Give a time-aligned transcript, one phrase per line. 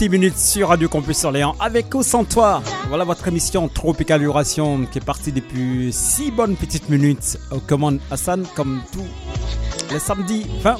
[0.02, 2.64] 26 minutes sur Radio Campus Orléans avec ou sans toi.
[2.90, 8.00] Voilà votre émission Tropical Duration qui est partie depuis 6 bonnes petites minutes aux commandes
[8.10, 9.06] Hassan comme tous
[9.94, 10.80] les samedis 20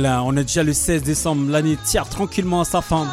[0.00, 0.22] 22h.
[0.24, 3.06] on est déjà le 16 décembre, l'année tire tranquillement à sa fin.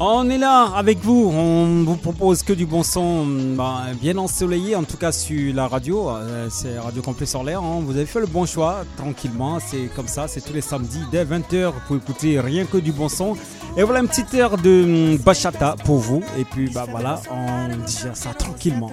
[0.00, 4.76] On est là avec vous, on vous propose que du bon son, bah, bien ensoleillé
[4.76, 7.80] en tout cas sur la radio, euh, c'est Radio Campus sur l'air, hein.
[7.82, 11.24] vous avez fait le bon choix, tranquillement, c'est comme ça, c'est tous les samedis dès
[11.24, 13.36] 20h, vous pouvez écouter rien que du bon son.
[13.76, 17.76] Et voilà une petite heure de hum, bachata pour vous, et puis bah voilà, on
[17.84, 18.92] digère ça tranquillement.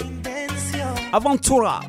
[1.14, 1.82] Aventura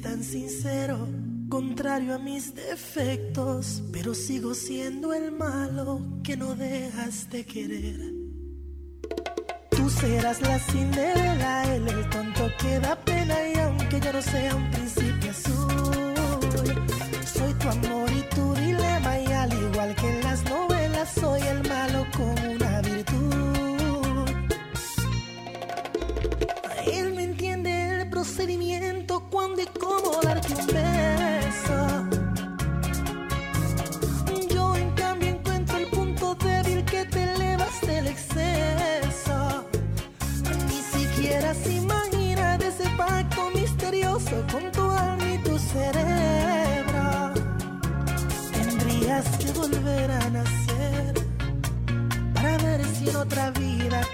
[0.00, 1.08] tan sincero,
[1.48, 8.00] contrario a mis defectos, pero sigo siendo el malo que no dejas de querer.
[9.70, 14.54] Tú serás la cinderela, él el tonto que da pena y aunque yo no sea
[14.54, 16.14] un príncipe azul,
[17.24, 17.95] soy tu amor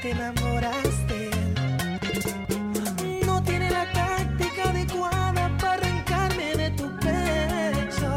[0.03, 1.31] te enamoraste.
[3.25, 8.11] No tiene la táctica adecuada para arrancarme de tu pecho.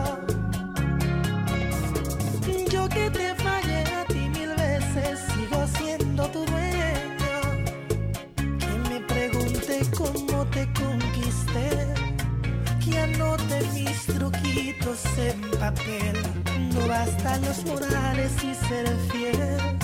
[2.72, 7.38] Yo que te fallé a ti mil veces, sigo siendo tu dueño.
[8.36, 11.70] Que me pregunte cómo te conquisté.
[12.84, 16.18] Que anote mis truquitos en papel.
[16.74, 19.75] No bastan los morales y ser fiel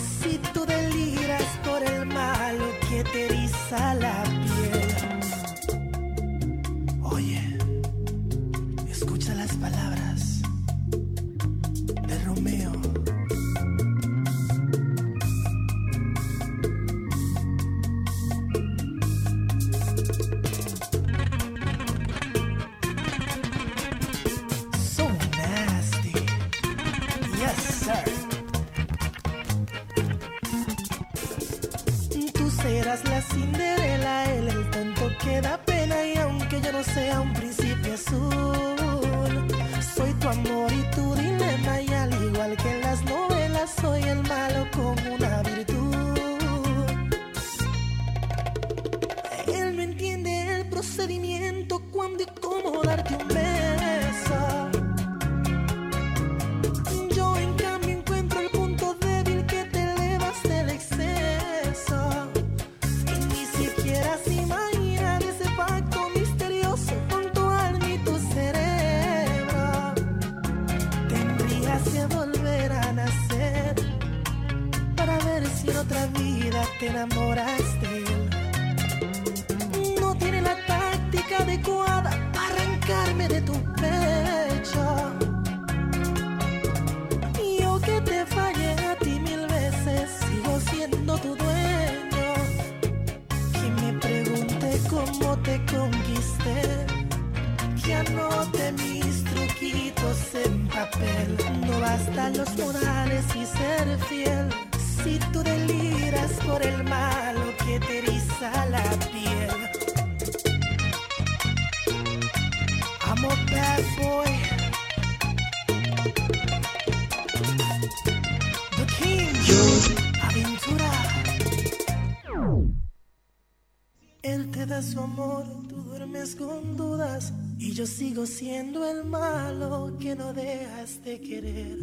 [128.31, 131.77] siendo el malo que no dejas de querer.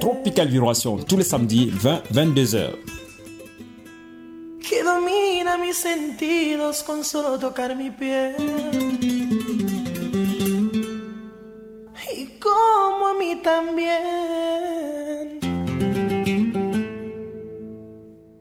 [0.00, 2.91] Tropical Vibration tous les samedis 20-22 heures.
[5.92, 8.36] sentidos con solo tocar mi piel.
[12.16, 14.00] Y como a mí también.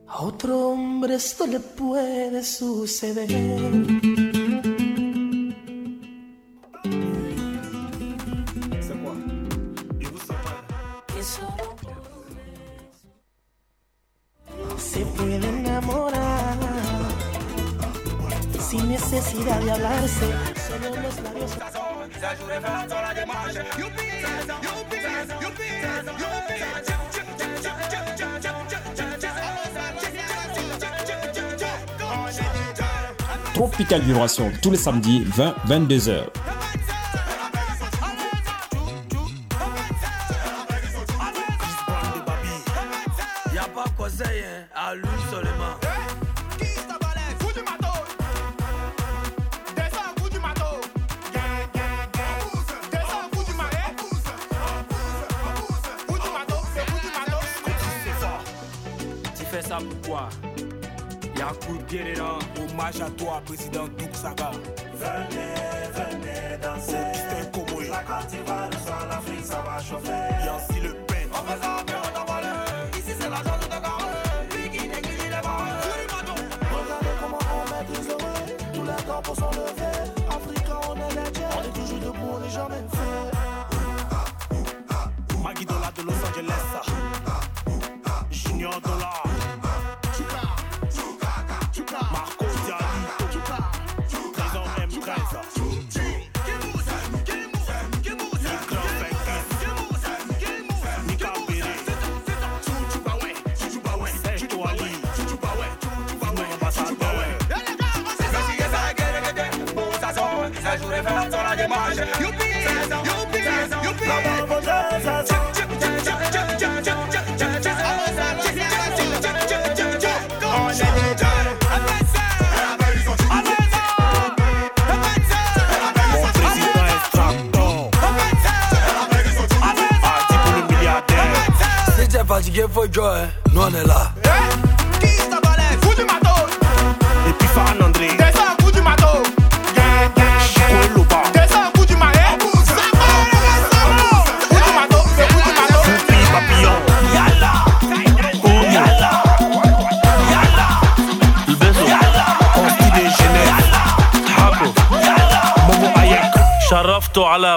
[0.07, 4.30] A otro hombre esto le puede suceder.
[33.91, 35.25] Escale tous les samedis
[35.67, 36.40] 20-22h.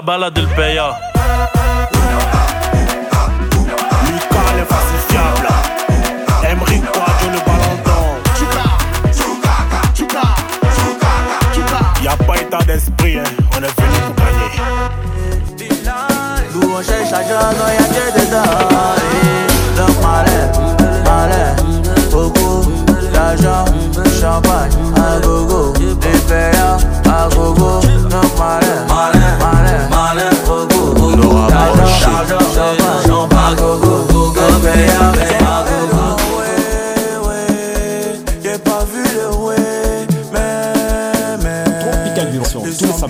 [0.05, 0.44] bala do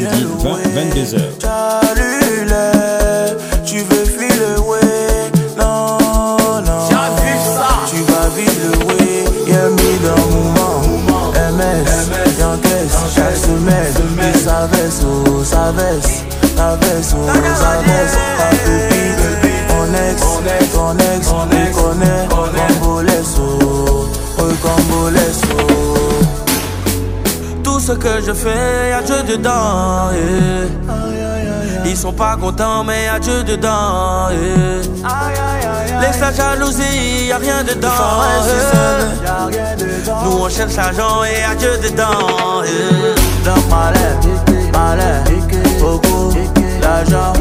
[0.05, 1.19] tous les samedis, 20, 22h.
[1.41, 5.99] Salut les, tu veux fuir le way, non,
[6.65, 6.89] non.
[7.87, 11.33] Tu vas vivre way, y'a mis dans le mouvement.
[11.57, 12.11] MS,
[13.15, 16.25] chaque semaine, il s'avesse, oh, s'avesse,
[16.57, 18.17] s'avesse, oh, s'avesse.
[18.39, 18.94] Ta
[27.85, 30.11] ce que je fais, y'a Dieu dedans.
[30.13, 31.85] yeah.
[31.85, 34.31] Ils sont pas contents, mais y'a Dieu dedans.
[34.31, 36.01] yeah.
[36.01, 37.91] Laisse la jalousie, y'a rien dedans.
[39.53, 39.77] yeah.
[40.25, 42.63] Nous on cherche l'argent et y'a Dieu dedans.
[42.65, 43.15] yeah.
[43.45, 44.17] Le malin,
[44.73, 45.23] malin,
[45.79, 46.31] beaucoup
[46.81, 47.35] l'argent,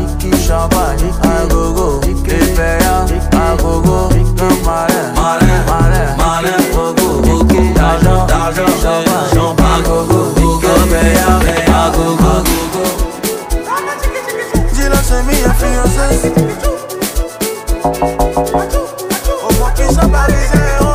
[0.45, 2.13] champagne, à gogo, les
[2.55, 8.65] payants, à gogo, le malin, malin, malin, malin, beaucoup, beaucoup l'argent, l'argent,
[9.33, 10.22] champagne,
[10.93, 12.43] champagne, à gogo, les payants, à gogo,
[14.73, 16.31] Dis-le, c'est mi fiancé.
[19.43, 20.92] Au moins qu'ils sont parisés,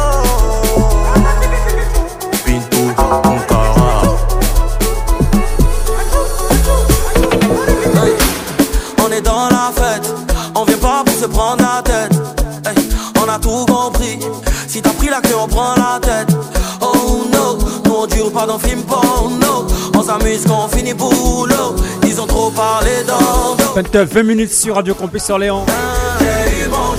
[24.04, 25.64] 20 minutes sur Radio Campus Orléans.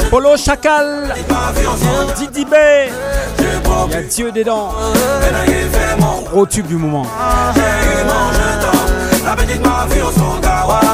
[0.09, 1.13] Polo Chacal,
[2.17, 2.53] Didi B,
[3.87, 4.73] il y a Dieu dedans.
[6.31, 7.05] Gros tube du moment.
[9.23, 10.88] La m'a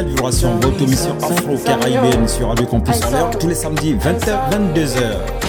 [0.00, 5.39] Spéciale Vibration, votre émission afro-caribéenne sur Radio Campus Orléans tous les samedis 20h-22h.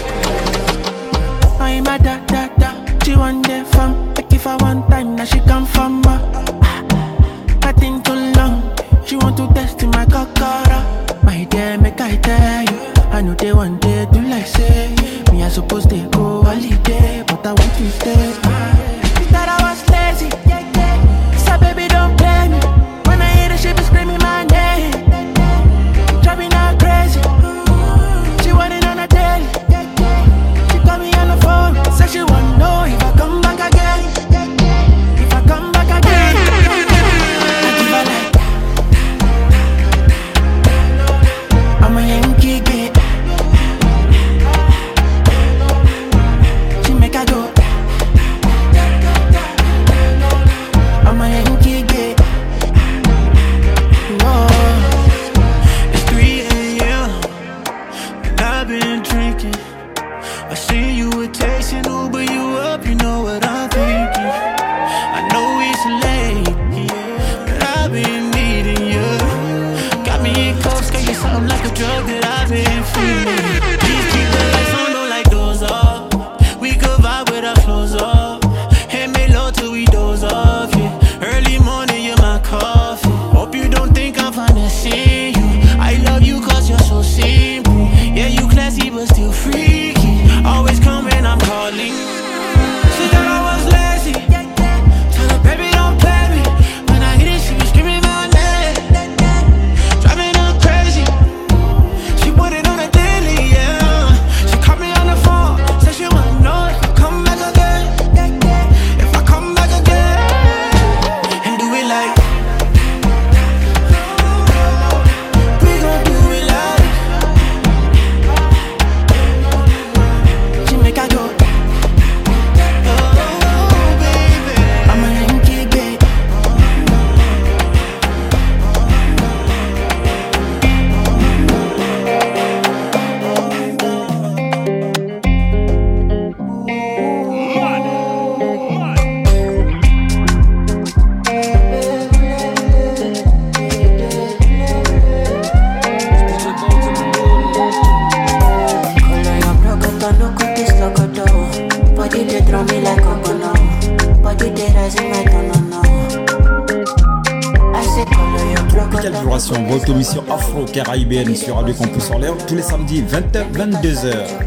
[161.52, 164.41] sur Radio Campus Orléans tous les samedis 20h-22h.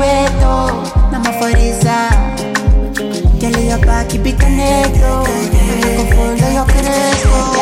[0.00, 0.82] Soweto
[1.12, 2.10] namafariza
[3.40, 5.26] yaliyopa kipita neto.
[5.80, 7.60] Nakufundo yo kreso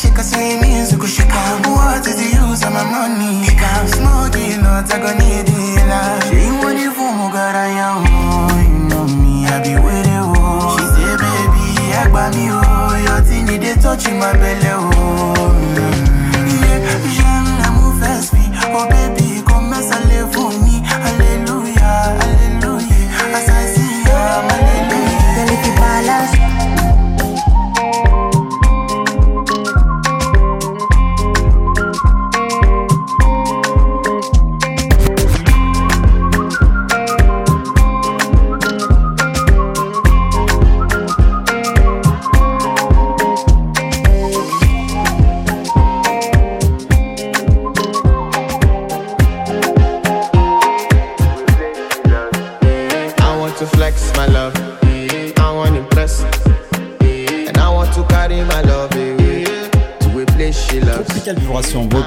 [0.00, 3.46] kushika swimmings kushika what is the use of my money?
[3.60, 6.19] I'm smoking not gonna need it
[14.08, 14.99] my belly,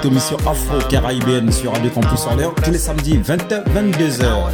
[0.04, 4.54] votre émission afro-caribéenne sur Radio Campus Orléans tous les samedis 20h, 22h.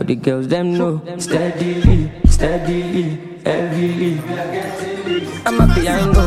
[0.00, 4.18] But the girls, them know steadily, steadily, heavily.
[5.44, 6.19] I'm a piano.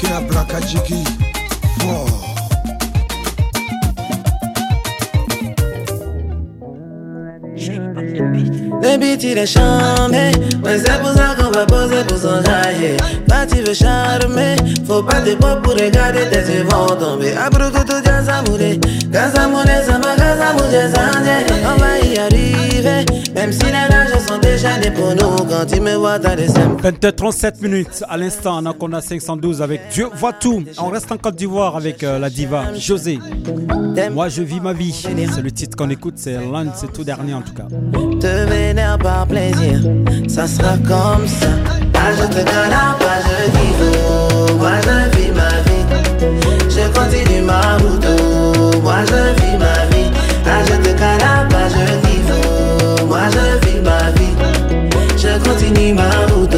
[0.00, 1.04] Ke ya brakajiki
[1.78, 2.30] fort
[8.82, 10.32] Baby, tu l'es charmé.
[10.64, 12.96] Ouais, c'est pour ça qu'on va poser pour s'enjailler.
[13.28, 14.56] Bah, tu veux charmer.
[14.86, 17.34] Faut pas te pop pour regarder tes yeux vont tomber.
[17.34, 18.80] Après que tout bien s'amourer.
[19.12, 20.88] Casamouné, ça m'a casamoué,
[21.66, 23.19] On va y arriver.
[23.40, 25.46] Même si les nages sont déjà des pour nous.
[25.48, 28.62] Quand tu me vois, t'as des 20h37 minutes à l'instant.
[28.78, 30.62] On a 512 avec Dieu voit tout.
[30.76, 33.18] On reste en Côte d'Ivoire avec euh, la diva José.
[34.12, 34.92] Moi, je vis ma vie.
[34.92, 36.16] C'est le titre qu'on écoute.
[36.16, 37.64] C'est l'un de ses tout derniers en tout cas.
[38.20, 39.80] Te vénère par plaisir,
[40.28, 41.48] ça sera comme ça.
[41.94, 45.84] Ah, je te connais pas, je dis Moi, je vis ma vie.
[46.68, 48.82] Je continue ma route.
[48.82, 50.10] Moi, je vis ma vie.
[50.44, 50.89] Ah, je te
[53.10, 54.34] Moi, je vis ma vie.
[55.16, 56.54] Je continue ma route.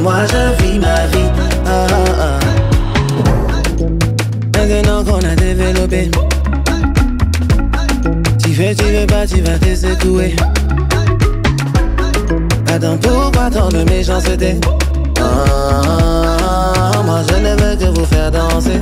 [0.00, 1.28] Moi, je vis ma vie.
[1.66, 2.38] Ah, ah, ah.
[4.56, 6.08] Maintenant qu'on a développé.
[8.44, 10.36] Tu veux, tu veux pas, tu vas te secouer.
[12.72, 14.60] Attends, pourquoi tant de méchanceté?
[15.20, 16.01] Ah,
[17.12, 18.80] Moi je ne veux que vous faire danser.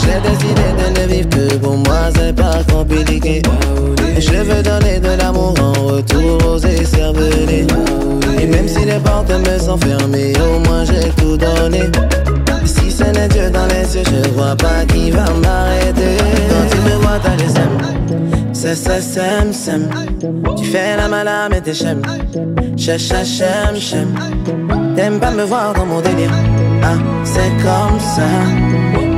[0.00, 3.42] J'ai décidé de ne vivre que pour moi, c'est pas compliqué.
[4.16, 7.66] Je veux donner de l'amour en retour aux écervelés.
[8.40, 11.82] Et même si les portes me sont fermées, au moins j'ai tout donné
[13.04, 16.16] Si ce n'est Dieu dans les cieux, je vois pas qui va m'arrêter
[16.48, 17.54] Quand tu me vois, t'as les
[18.64, 19.90] c'est ça, sem, sem.
[20.56, 22.00] Tu fais la malade, mais t'es chem.
[22.78, 24.08] Chem, chem, chem.
[24.96, 26.30] T'aimes pas me voir dans mon délire.
[26.82, 26.94] Ah,
[27.24, 28.22] c'est comme ça.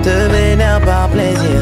[0.02, 1.60] Te vénère par plaisir.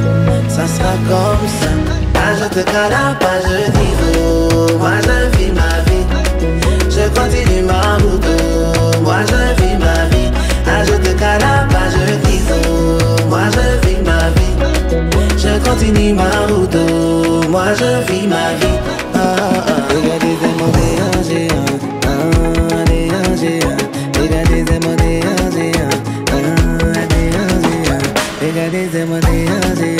[0.48, 1.70] Ça sera comme ça.
[2.14, 6.06] Ah, je te cala je dis Moi, je vis ma vie.
[6.88, 9.02] Je continue ma route.
[9.02, 10.30] Moi, je vis ma vie.
[10.66, 11.73] Ah, je te
[15.76, 18.78] Route, moi je vis ma vie.
[19.12, 19.72] Ah, ah, ah.
[19.90, 20.72] Regardez des mots
[21.28, 21.64] géant,
[22.06, 23.08] ah, des
[23.40, 23.82] géants.
[24.20, 25.72] Regardez des mots ah, des.
[28.46, 29.04] Regardez des
[29.48, 29.93] ah,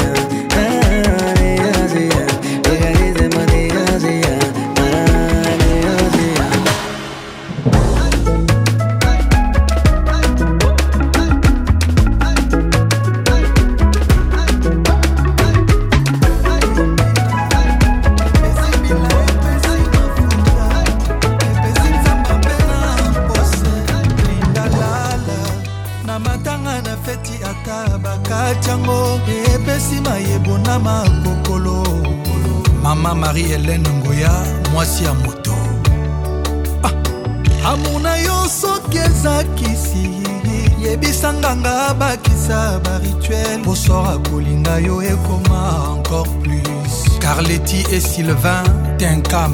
[48.15, 48.65] sylvain
[48.99, 49.53] tenkam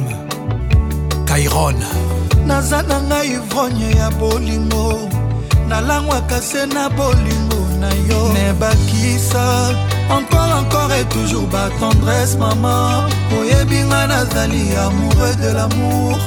[1.28, 1.76] kairon
[2.48, 5.08] naza na ngai ivrogne ya bolingo
[5.68, 8.20] nalangwaka se na bolingo na yo.
[8.34, 9.46] Me bakisa.
[10.10, 13.08] Encore encore et toujours batendresse mama
[13.38, 16.18] oyebi nga nazali amoureux de l'amour.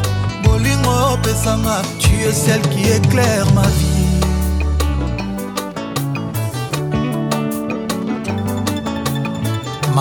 [0.43, 3.92] Bolingo opesanga tu es celle qui éclaire ma vie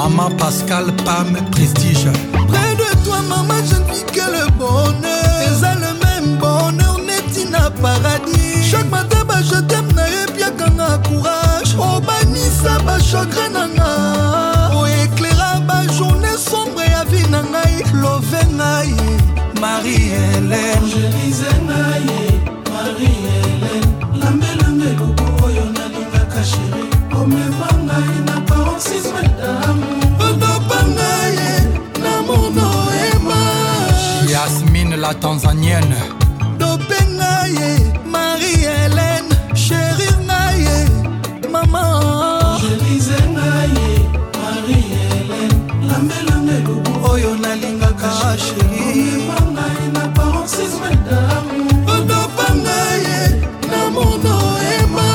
[0.03, 2.09] Maman Pascal Pam Prestige.
[2.49, 5.12] Près de toi maman je ne vis que le bonheur
[35.23, 36.01] tanzanienne.
[36.59, 37.71] Dobenga ye
[38.13, 40.77] marie helene sherir na ye
[41.53, 41.83] mama
[47.13, 48.11] oyo nalingaka
[48.45, 49.23] sheri
[51.95, 53.21] odopanga ye
[53.71, 54.37] na mono
[54.79, 55.07] ema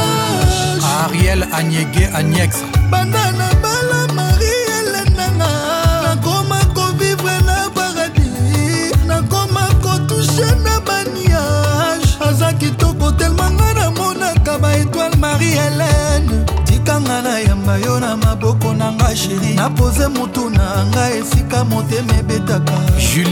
[1.04, 2.52] ariel anyege anyex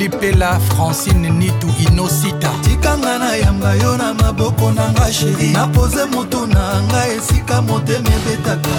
[0.05, 2.51] julie pela francine nitu inosita.
[2.61, 8.09] Tikanga na yamba yo na maboko na nga sheri napoze motu na nga esika motema
[8.09, 8.69] ebetaka.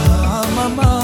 [0.54, 1.02] Mama.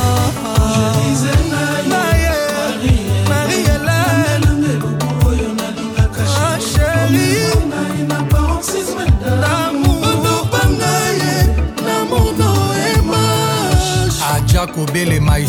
[14.32, 15.44] Aja kobele my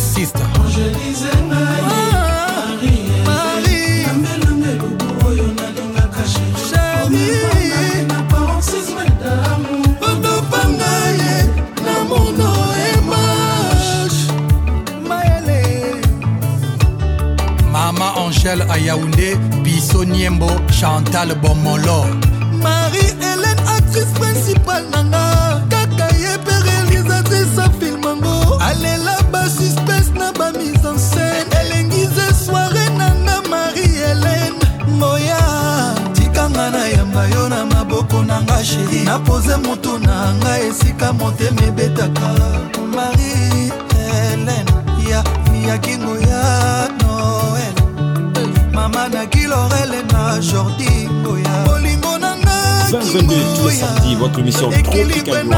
[18.44, 22.04] Michel Ayaoundé, Bisso Niembo, Chantal Bomolo.
[22.62, 30.34] Marie-Hélène, actrice principale nanga, kaka ye pe réalisatrice a film ango, alela ba suspense na
[30.34, 34.60] ba mise en scène, elengise soirée nanga Marie-Hélène,
[35.00, 35.40] moya,
[36.14, 42.36] tikanga na yamba yo na maboko nanga chéri, napoze motu na nga esika motema ebetaka.
[42.94, 44.68] Marie-Hélène,
[45.10, 45.24] ya,
[45.66, 45.98] yaki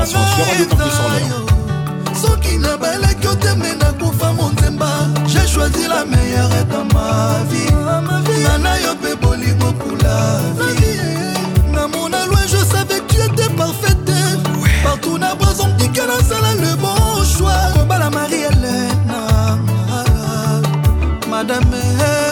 [0.05, 1.35] Duration sur Radio Campus en l'air.
[2.21, 4.89] soki nabalaki otembe nakufa monzemba
[5.27, 7.71] j'ai choisi la meilleure dans ma vie.
[8.43, 11.73] Nana yo mpe bolingo kula vie.
[11.73, 14.11] Namona loin je savais que tu étais parfaite.
[14.83, 17.71] Partout na brazon dike nasala le bon choix.
[17.73, 19.57] Kobala marie helena
[21.29, 22.24] madame ngoya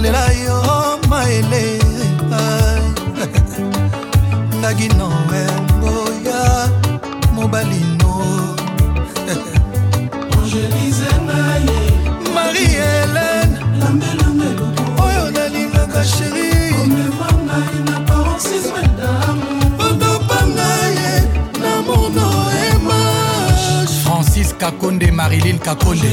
[0.00, 1.78] nalela yo maele
[4.58, 5.42] ngaki noe
[5.76, 6.40] ngoya
[7.34, 8.14] mobalino
[12.34, 13.56] marie hélène
[15.04, 16.50] oyo nalingaka sheri
[19.86, 21.12] odopanga ye
[21.62, 22.28] na mono
[22.72, 26.10] emage francis kakonde marilyn kakonde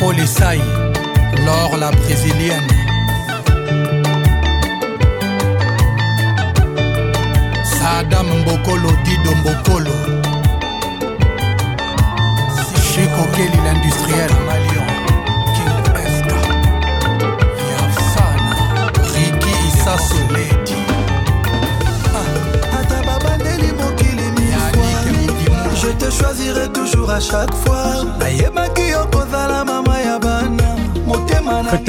[0.00, 0.49] polícia.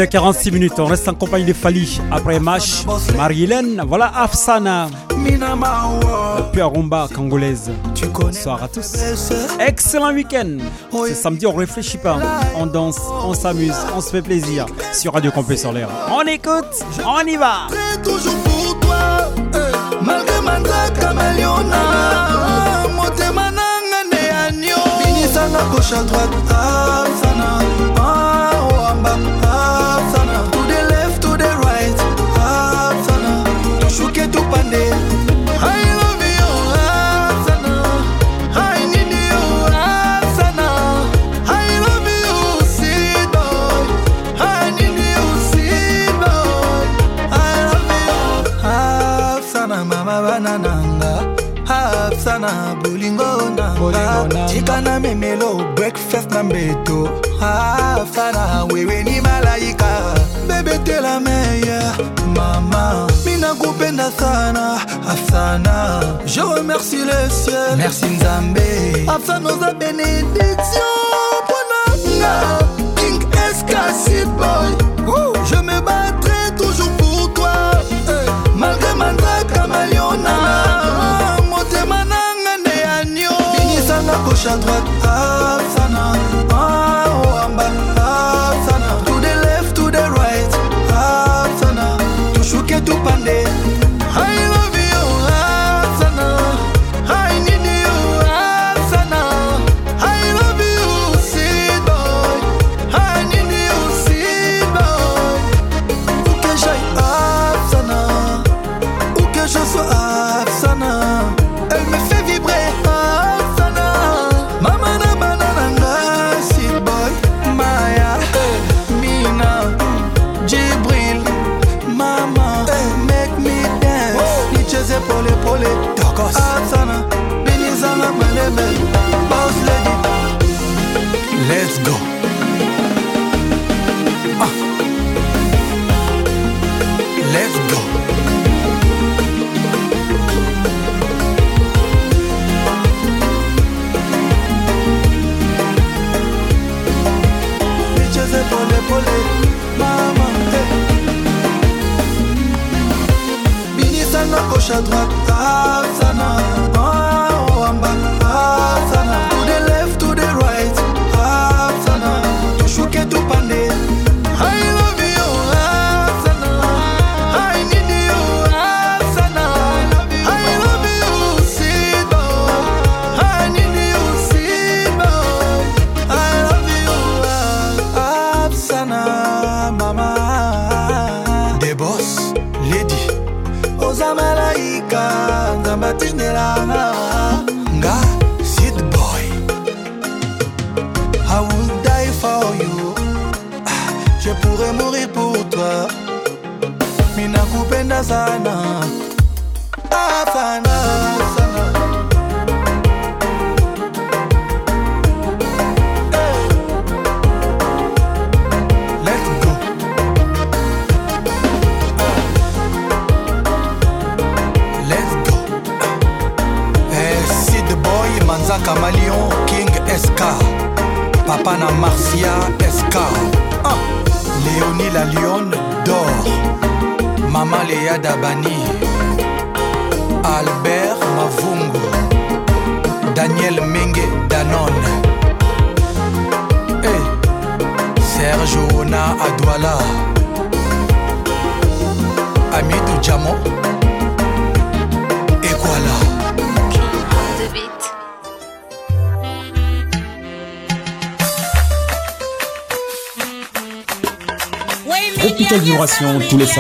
[0.08, 2.86] 46 minutes, on reste en compagnie de Fali après match.
[3.16, 7.72] Marie-Hélène, voilà Afsana, la pure rumba congolaise.
[8.14, 8.94] Bonsoir à tous.
[9.60, 10.58] Excellent week-end.
[11.08, 12.18] Ce samedi, on réfléchit pas.
[12.56, 15.90] On danse, on s'amuse, on se fait plaisir sur Radio Campé sur l'air.
[16.12, 17.68] On écoute, on y va.
[18.04, 19.32] toujours pour toi,
[54.54, 57.10] jika na memelo breakfast na mbeto.
[57.42, 60.16] Ah, Afana wewe ni malaika.
[60.48, 61.94] Bebetela meya
[62.36, 63.08] mama.
[63.26, 64.80] Minakupenda sana
[65.10, 68.06] afsana je remercie le ciel merci.
[68.06, 69.06] Nzambe.
[69.08, 70.98] Afsana oza benediction
[71.44, 71.82] mpona
[72.18, 72.60] nga
[72.96, 74.70] king eskasiboy
[84.42, 85.41] gauche, à droite, ah.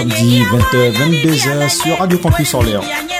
[0.01, 3.10] samedi 20h, 22h sur Radio Campus Orléans.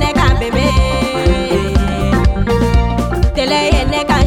[0.00, 0.74] ne ka bɛnbɛn
[3.34, 4.18] tɛlɛ ye ne ka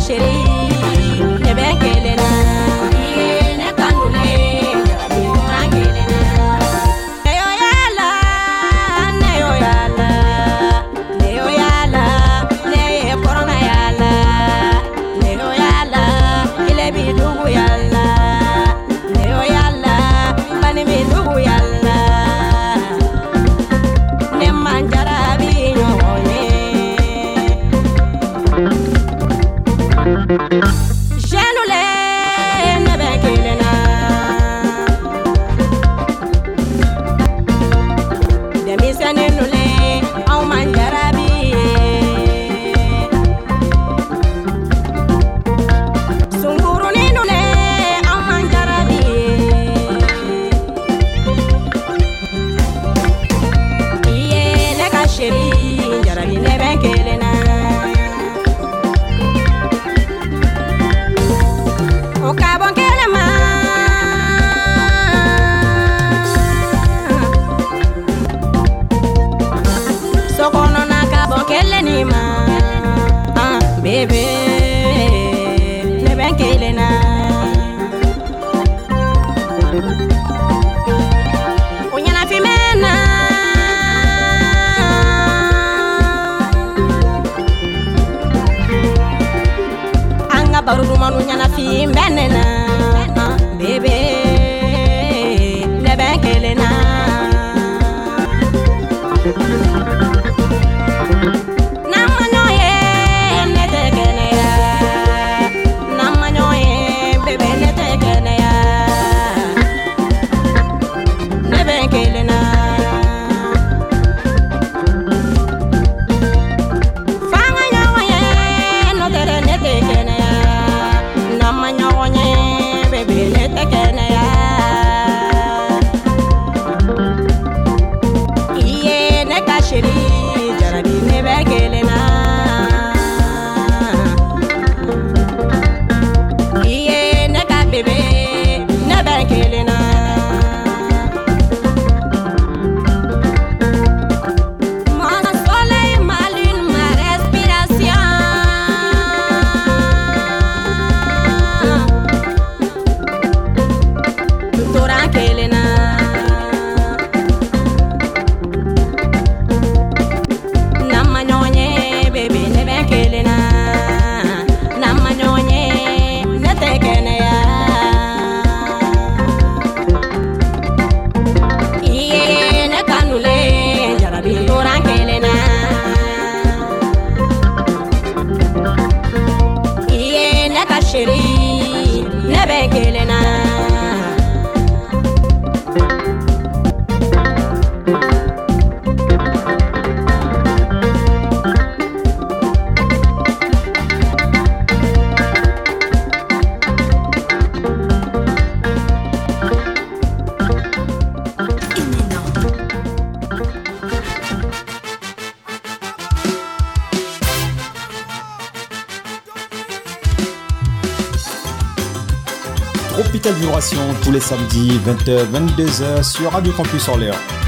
[214.02, 217.41] tous les samedis 20h 22h sur Radio Campus Orléans.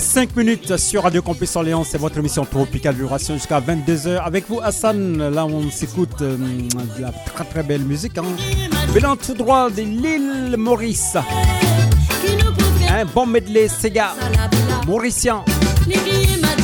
[0.00, 4.18] 5 minutes sur Radio Campus Orléans, c'est votre émission Tropical Vibration jusqu'à 22h.
[4.24, 8.18] Avec vous, Hassan, là on s'écoute euh, de la très très belle musique.
[8.18, 8.24] Hein.
[9.24, 11.16] Tout droit de l'île Maurice.
[12.90, 14.14] Un bon medley Sega
[14.86, 15.44] mauricien.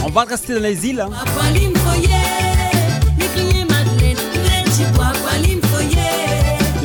[0.04, 1.00] On va rester dans les îles.
[1.00, 1.69] Hein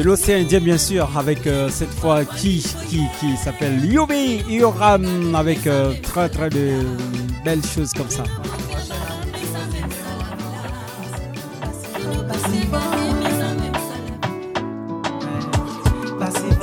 [0.06, 5.66] l'océan Indien bien sûr avec euh, cette fois qui qui, qui s'appelle Yubi Yoram avec
[5.66, 6.78] euh, très très de
[7.44, 8.24] belles choses comme ça.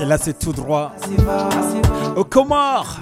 [0.01, 0.93] Et là c'est tout droit
[2.17, 3.01] au Comores.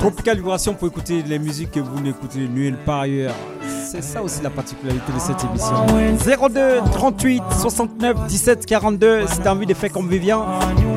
[0.00, 3.34] Tropical Vibration pour écouter les musiques que vous n'écoutez nulle part ailleurs.
[3.96, 5.86] C'est ça aussi la particularité de cette émission.
[6.50, 9.26] 02 38 69 17 42.
[9.26, 10.42] Si tu as envie de faire comme Vivien,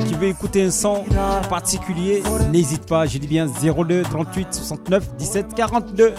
[0.06, 1.06] qui veut écouter un son
[1.50, 2.22] particulier,
[2.52, 3.06] n'hésite pas.
[3.06, 6.14] Je dis bien 02 38 69 17 42.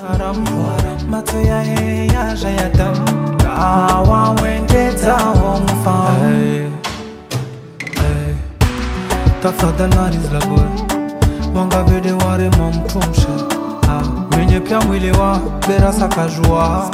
[14.51, 16.91] mwenye pia mwili wa berasa kajua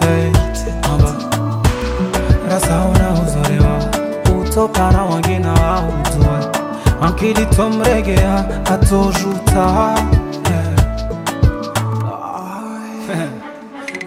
[0.00, 0.32] hey,
[0.92, 1.14] amba
[2.50, 3.78] rasa unaozolewa
[4.42, 6.50] utoka na wangine wao mtue
[7.02, 9.94] akili tomregea atojuta
[13.06, 13.26] hey.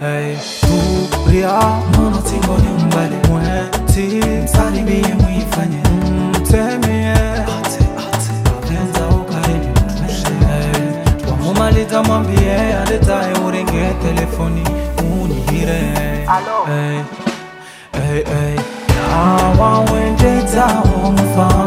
[0.00, 0.36] hey.
[0.60, 1.60] turia
[1.96, 5.83] monotingoni mbali mweti msalimie muifanye
[11.94, 14.62] umaliza mwambie aletaye urenge telefoni
[15.22, 15.80] unihire.
[16.66, 17.00] Hey,
[17.92, 18.58] hey, hey.
[18.88, 21.63] nawawendetawo mfambe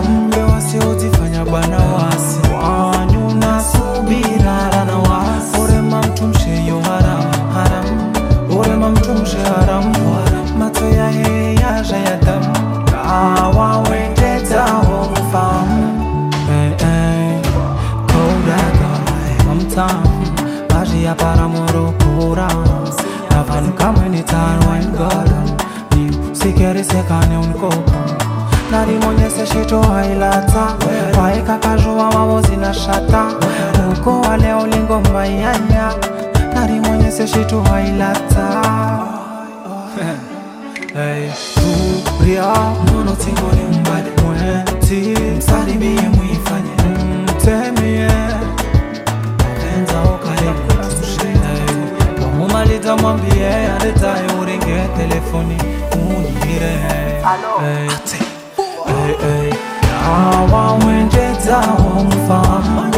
[30.19, 30.75] lata
[31.21, 32.09] waeka kajua
[32.61, 33.25] na shata.
[33.91, 35.93] Uko wale ulingo mayanya.
[36.53, 38.47] Narimonyese shitu hailata.
[40.97, 41.29] Hey.
[42.17, 42.43] turia
[42.93, 45.15] munotingone mbali mwenti.
[45.37, 46.71] Msalimie muifanye
[47.23, 48.05] mtemie.
[49.39, 51.49] Atenza ukalekutushinda
[52.21, 53.47] wamumalita mwambie
[53.79, 55.57] aletae uringe telefoni.
[55.95, 56.77] Munire
[57.61, 57.89] Hey.
[57.89, 58.26] Ate.
[60.53, 61.59] wawenjeza
[61.97, 62.96] omufama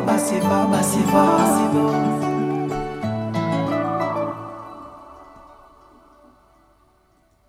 [0.00, 1.84] basiva basiva basiva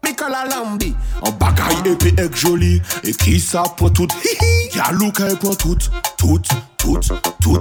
[0.04, 2.82] Mikola Lambi En bagaille épée ek joli.
[3.04, 4.92] Et qui ça pour tout Hihi Y'a
[5.40, 5.78] pour tout
[6.18, 6.42] Tout,
[6.78, 7.00] tout,
[7.42, 7.60] tout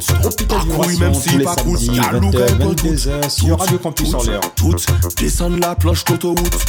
[0.48, 2.96] Parcouru même si pas coûte Y'a Luka pour tout
[3.28, 4.40] sur Radio Campus en l'air.
[4.56, 4.74] Tout,
[5.18, 6.66] descendre la planche d'autoroute.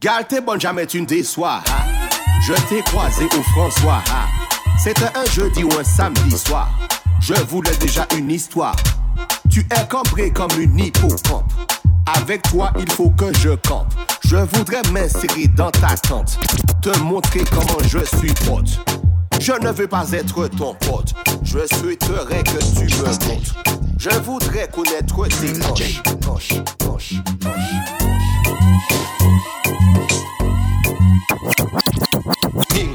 [0.00, 1.62] Gal, t'es bonne, jamais tu ne déçois.
[2.44, 4.02] Je t'ai croisé au François.
[4.82, 6.68] C'était un jeudi ou un samedi soir.
[7.20, 8.74] Je voulais déjà une histoire.
[9.48, 11.52] Tu es cambré comme une hippocampe.
[12.16, 13.94] Avec toi, il faut que je campe.
[14.26, 16.36] Je voudrais m'insérer dans ta tente.
[16.82, 18.80] Te montrer comment je suis pote.
[19.40, 21.14] Je ne veux pas être ton pote.
[21.44, 23.54] Je souhaiterais que tu me montres.
[23.98, 25.52] Je voudrais connaître tes
[26.26, 26.54] poches.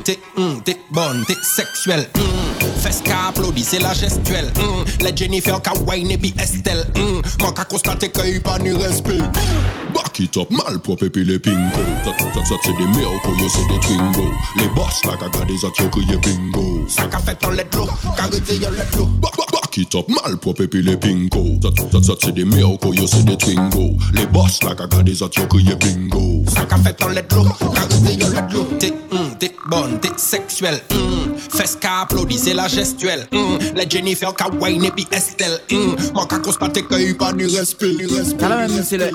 [0.07, 2.61] Tek mm, tek bon, tek seksuel mm.
[2.79, 5.03] Fes ka aplodi, se la gestuel mm.
[5.03, 7.19] Le Jennifer ka wine e bi estel mm.
[7.41, 9.43] Mwen ka konstate ke yi pa ni respet
[9.91, 10.06] Bah!
[10.17, 11.69] Back it up, malpropre et puis les pingo
[12.03, 15.29] Ça, ça, ça c'est des meilleurs que yo, c'est des twingo Les boss là, qu'a
[15.29, 19.05] gardé ça, t'yo crié bingo Ça ka fait en let ka rete yon let l'eau.
[19.21, 22.87] Back it up, malpropre et puis les pingo Ça, ça, ça c'est des meilleurs que
[22.87, 26.77] yo, c'est des twingo Les boss là, qu'a gardé ça, t'yo crié bingo Ça ka
[26.77, 28.67] fait en let ka rete yon let l'eau.
[28.79, 30.81] T'es hum, t'es bonne, t'es sexuelle.
[30.93, 31.35] hum.
[31.37, 33.27] Fes ka applaudi, c'est la gestuelle.
[33.33, 33.59] hum.
[33.75, 35.59] La Jennifer ka wine et puis Estelle.
[35.71, 35.95] hum.
[36.15, 38.43] Moi ka constate que y pas ni respect, ni respect.
[38.43, 39.11] Alors même c'est le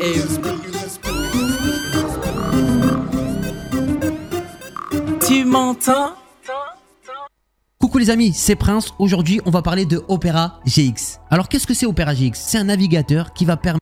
[7.78, 8.94] Coucou les amis, c'est Prince.
[8.98, 11.18] Aujourd'hui, on va parler de Opera GX.
[11.30, 13.81] Alors, qu'est-ce que c'est Opera GX C'est un navigateur qui va permettre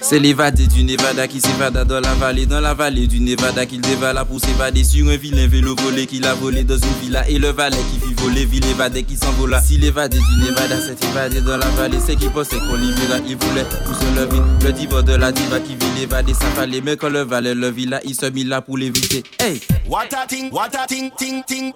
[0.00, 3.80] C'est l'évadé du Nevada qui s'évada dans la vallée, dans la vallée du Nevada qu'il
[3.80, 7.38] dévala pour s'évader sur un vilain vélo volé qu'il a volé dans une villa et
[7.38, 9.60] le valet qui fit voler, ville évadé qui s'envola.
[9.60, 13.36] Si l'évadé du Nevada s'est évadé dans la vallée, c'est qu'il pensait qu'on libéra, il
[13.36, 14.40] voulait tout se lever.
[14.64, 17.70] Le diva de la diva qui vit l'évadé, ça fallait, mais quand le valet le
[17.70, 19.24] villa, il se mit là pour l'éviter.
[19.40, 19.60] Hey!
[19.88, 21.72] What a ting, what a ting, ting, ting.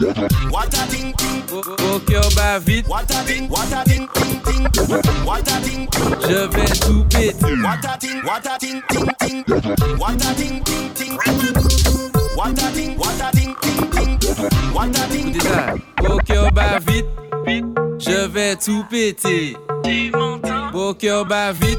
[0.50, 1.42] What a ting, ting.
[1.50, 4.68] Au cœur bat vite, What a ting, what a ting, ting, ting.
[5.24, 6.10] What a ting, ting.
[6.28, 7.54] je vais tout péter.
[7.62, 9.44] What a ting, what a ting, ting, ting.
[9.98, 11.18] What a ting, ting, ting.
[12.34, 14.18] What a ting, what a ting, ting, ting.
[14.72, 15.32] What a ting,
[16.55, 17.06] bat vite,
[17.98, 19.56] je vais tout péter.
[21.28, 21.78] Bat vite,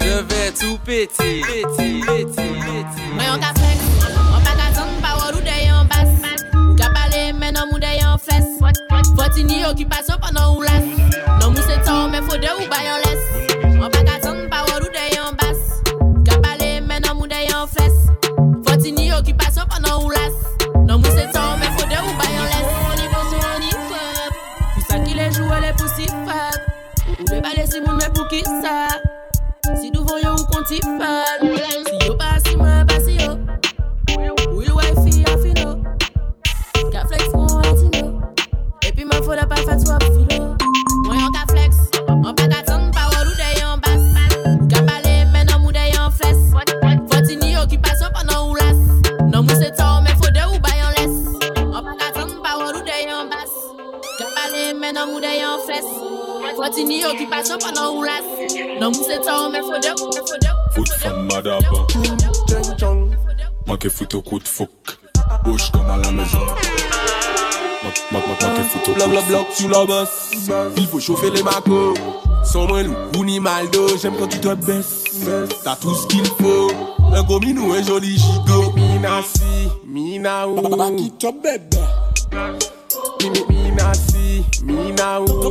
[0.00, 1.42] je vais tout péter.
[1.42, 3.02] Péter, péter, péter.
[3.14, 6.02] Mwen yon ka flex, mwen pa ka ton pa wou de yon bas
[10.52, 10.64] Ou
[11.40, 12.66] Non mou se ton men fode ou
[19.72, 20.34] pa nan ou las
[20.86, 24.32] Nan mwen se tan mwen fode ou bayan les Oni bon sou oni fap
[24.74, 26.60] Pousa ki le jou ale pou si fap
[27.08, 28.76] Ou de bale si moun mwen pou ki sa
[29.80, 31.46] Si nou voyon ou konti fap
[56.82, 58.22] Foti ni okupasyon panan ou las
[58.80, 61.60] Nan mou se ton men fode ou fode ou Foot femme madaba
[63.78, 64.98] de fouc
[65.44, 66.04] Bouche comme à la
[68.64, 69.06] fouc bla
[69.54, 70.30] sur la bosse.
[70.76, 71.94] Il faut chauffer les macos.
[72.44, 73.86] Sans moins loup ou ni maldo.
[74.00, 75.04] J'aime quand tu te baisses.
[75.62, 76.70] T'as tout ce qu'il faut.
[77.14, 78.72] Un gros minou, un joli gigot.
[78.74, 80.60] Mina si, mina ou.
[80.96, 81.26] Qui te
[83.30, 83.44] bébé.
[83.48, 85.42] Mina si, mina ou.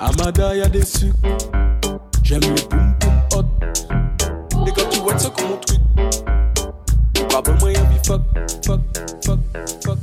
[0.00, 1.14] Amada y'a des sucres.
[2.22, 3.44] J'aime les boum boum hot.
[4.66, 5.80] Et quand tu vois ça comme mon truc.
[7.28, 8.22] Pas bon moyen vie fuck,
[8.64, 8.80] fuck,
[9.24, 9.38] fuck,
[9.84, 9.98] fuck.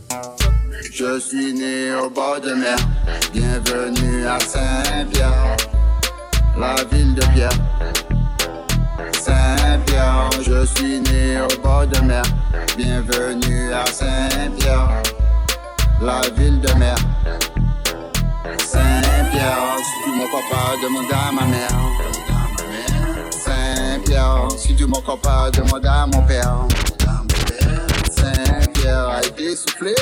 [0.94, 2.78] Je suis né au bord de mer.
[3.34, 5.56] Bienvenue à Saint-Pierre,
[6.58, 8.11] la ville de Pierre.
[10.42, 12.24] Je suis né au bord de mer.
[12.78, 15.02] Bienvenue à Saint-Pierre,
[16.02, 16.96] la ville de mer.
[18.58, 21.80] Saint-Pierre, si tu mon papa, demande à ma mère.
[23.32, 26.68] Saint-Pierre, si tu mon papa, demande à mon père.
[28.12, 29.96] Saint-Pierre a été soufflé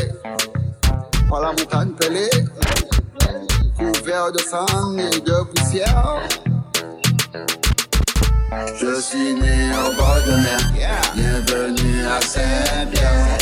[1.29, 2.29] par la montagne pelée,
[3.77, 6.19] couvert de sang et de poussière.
[8.51, 10.59] Je suis né au bord de mer.
[11.13, 13.37] Bienvenue à Saint-Pierre,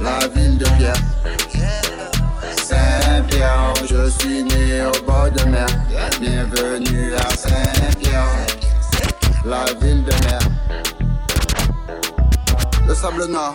[0.00, 0.94] la ville de Pierre.
[2.62, 5.66] Saint-Pierre, je suis né au bord de mer.
[6.20, 8.26] Bienvenue à Saint-Pierre,
[9.46, 10.40] la ville de mer.
[12.86, 13.54] Le sable noir,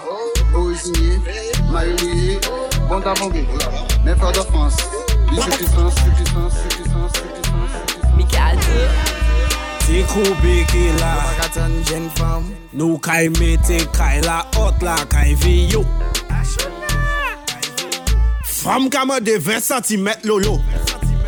[0.56, 1.20] originier,
[2.90, 3.46] bon d'avant-goût,
[4.04, 4.78] mes frères de France.
[8.16, 8.58] Michael
[9.88, 11.14] Se koube ki la
[12.76, 15.86] Nou kay mete kay la ot la kay viyo
[18.44, 20.58] Fam kama de 20 cm lolo.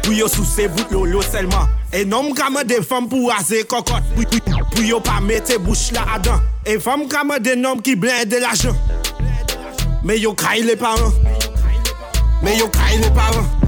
[0.03, 1.71] Pou yo sou se vout lolo selman.
[1.95, 4.11] E nom kama de fam pou aze kokot.
[4.17, 6.43] Pou yo pa mete bouch la adan.
[6.67, 8.75] E fam kama de nom ki blende la jan.
[10.03, 11.15] Me yo kay le paran.
[12.43, 13.58] Me yo kay le paran.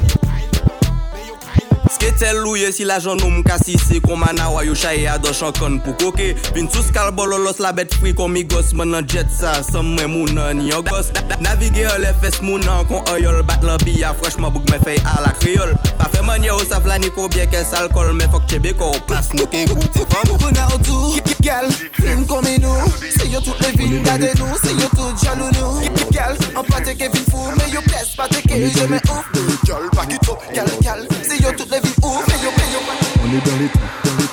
[2.02, 6.34] Etel louye si la janou mkasise Koma na wayo chaye adoshan kon pou koke.
[6.56, 10.10] Vin sous kalbolo los la bet fri Komi gos men nan jet sa Sam mwen
[10.10, 11.12] mounan yon gos.
[11.40, 15.30] Navige yon le fes mounan kon oyol Bat la biya freshman bouk men fey ala
[15.44, 18.90] kriol Pa fe manye ou sa flani ko bie kes alkol Men fok chebe ko
[18.96, 22.90] ou plas nou ken kouti Fon mou vena ou tou Gal, tim komi nou.
[23.02, 25.94] Se yo tout le vin gade nou Se yo tout jalou nou.
[26.14, 29.32] Gal, an pate ke vin fou Me yo ples pate ke je men ouf
[29.70, 33.68] Gal, pa ki to, gal, gal Se yo tout le vin On est dans les
[33.68, 34.28] trous, dans les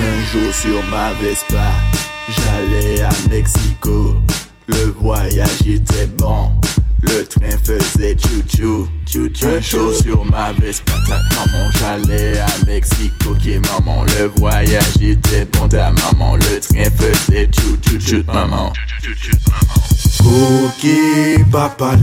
[0.00, 1.72] Un jour sur ma Vespa,
[2.28, 4.16] j'allais à Mexico.
[4.66, 6.50] Le voyage était bon,
[7.02, 9.46] le train faisait chou-chou, chou-chou.
[9.46, 13.34] Un jour sur ma Vespa, ta maman, j'allais à Mexico.
[13.42, 18.68] Qui maman, le voyage était bon, ta maman, le train faisait chou-chou, chou maman.
[18.68, 20.07] Ok, papa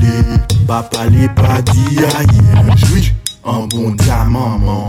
[0.02, 2.78] les, papa les pas dit aïe.
[2.78, 3.14] Joui,
[3.46, 4.88] un bon ta maman.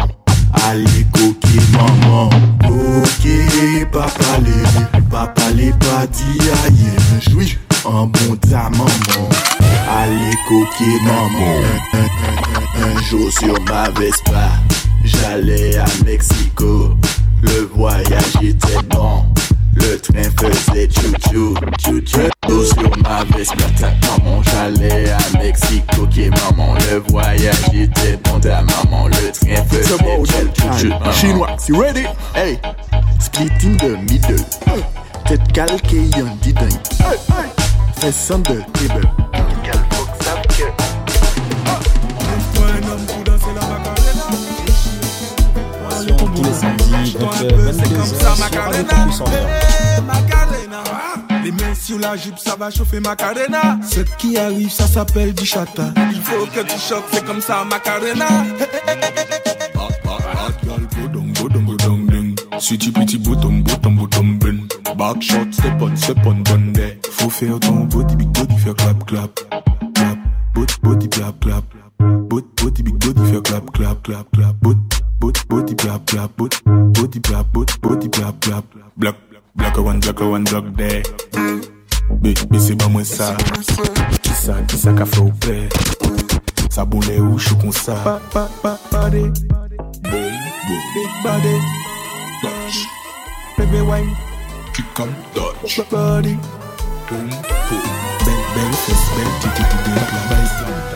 [0.68, 2.30] Allez, coquille maman.
[2.64, 7.30] Ok, papa les, papa les pas dit aïe.
[7.30, 9.28] Joui, un bon ta maman.
[9.88, 11.60] Allez, coquille maman.
[12.78, 14.50] Un jour sur ma Vespa,
[15.04, 16.94] j'allais à Mexico.
[17.42, 19.24] Le voyage était bon,
[19.76, 22.64] le train faisait chou-chou, chou-chou.
[22.64, 26.06] Sur ma Vespa, ta maman, j'allais à Mexico.
[26.10, 29.96] Qui maman, le voyage était bon, ta maman, le train faisait
[30.58, 31.12] chou-chou.
[31.12, 32.06] Chinois, you ready?
[32.34, 32.58] Hey,
[33.20, 34.44] split in the middle.
[35.26, 36.68] Tête calquée, y'en dit d'un.
[37.98, 39.25] Fais on the table.
[47.18, 47.94] Donc, euh, 22
[50.74, 51.42] heures.
[51.44, 53.78] Les mains sur la jupe, ça va chauffer Macarena.
[53.82, 55.92] Cette qui arrive, ça s'appelle du chata.
[56.12, 58.26] Il faut que tu choques, c'est comme ça Macarena.
[62.58, 64.66] City pretty bottom, bottom, bottom, ben.
[64.96, 66.72] Back shot, step on, step on, done ben.
[66.72, 66.96] there.
[67.12, 69.30] Faut faire ton body, big body, faire clap, clap.
[69.94, 70.18] Clap,
[70.54, 71.64] body, body, clap, clap.
[72.00, 74.56] Body, body, big body, faire clap, clap, clap, clap
[75.20, 78.64] body, clap, clap Body, body, clap, body, clap, clap
[78.96, 79.16] Black,
[79.54, 81.02] black one, black one, black there.
[82.90, 83.36] Moi ça
[84.22, 85.68] Qui ça, qui ça qu'a fait au père
[86.70, 89.30] Ça boule ou chou comme ça Pa, pa, pa, body.
[90.02, 91.60] Big body.
[93.58, 94.10] Baby wine.
[94.74, 95.80] Kick comme Dodge.
[95.90, 96.36] Body.
[97.08, 97.36] Boom, boom
[98.24, 100.95] Belle, belle fesse, belle titi, titi, la baisse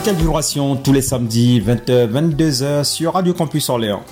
[0.00, 4.02] Tropical Vibration tous les samedis 20h 22h sur Radio Campus Orléans.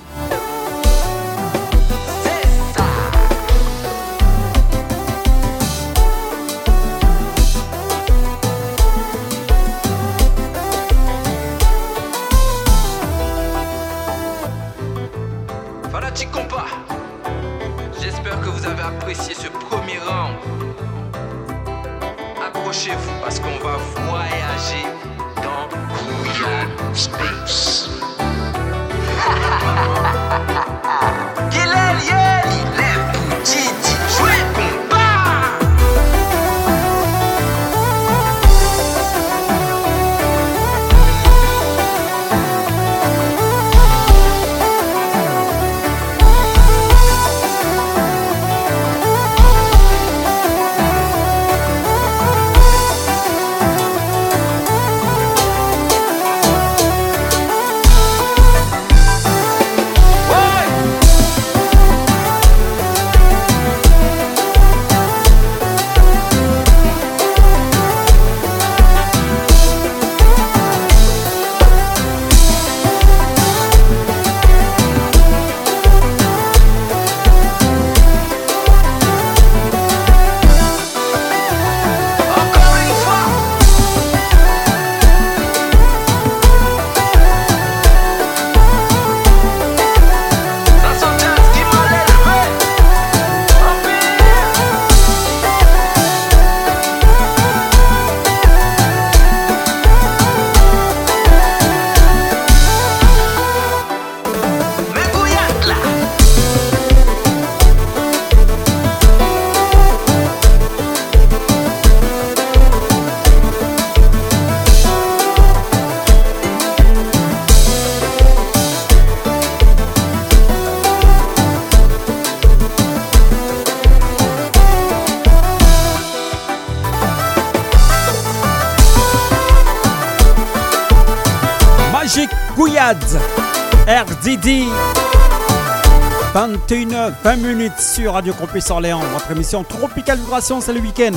[137.22, 139.00] 20 minutes sur Radio Campus Orléans.
[139.12, 141.12] Votre émission Tropical Vibration, c'est le week-end.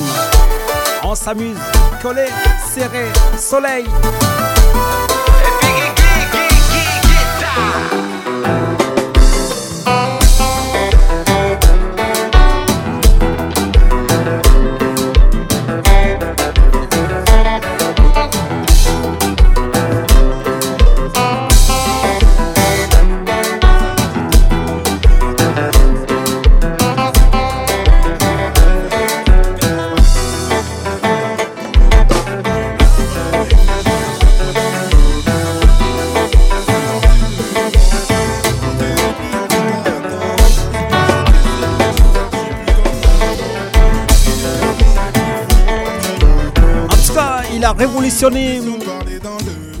[1.02, 1.56] On s'amuse,
[2.00, 2.26] collé,
[2.74, 3.06] serré,
[3.38, 3.84] soleil.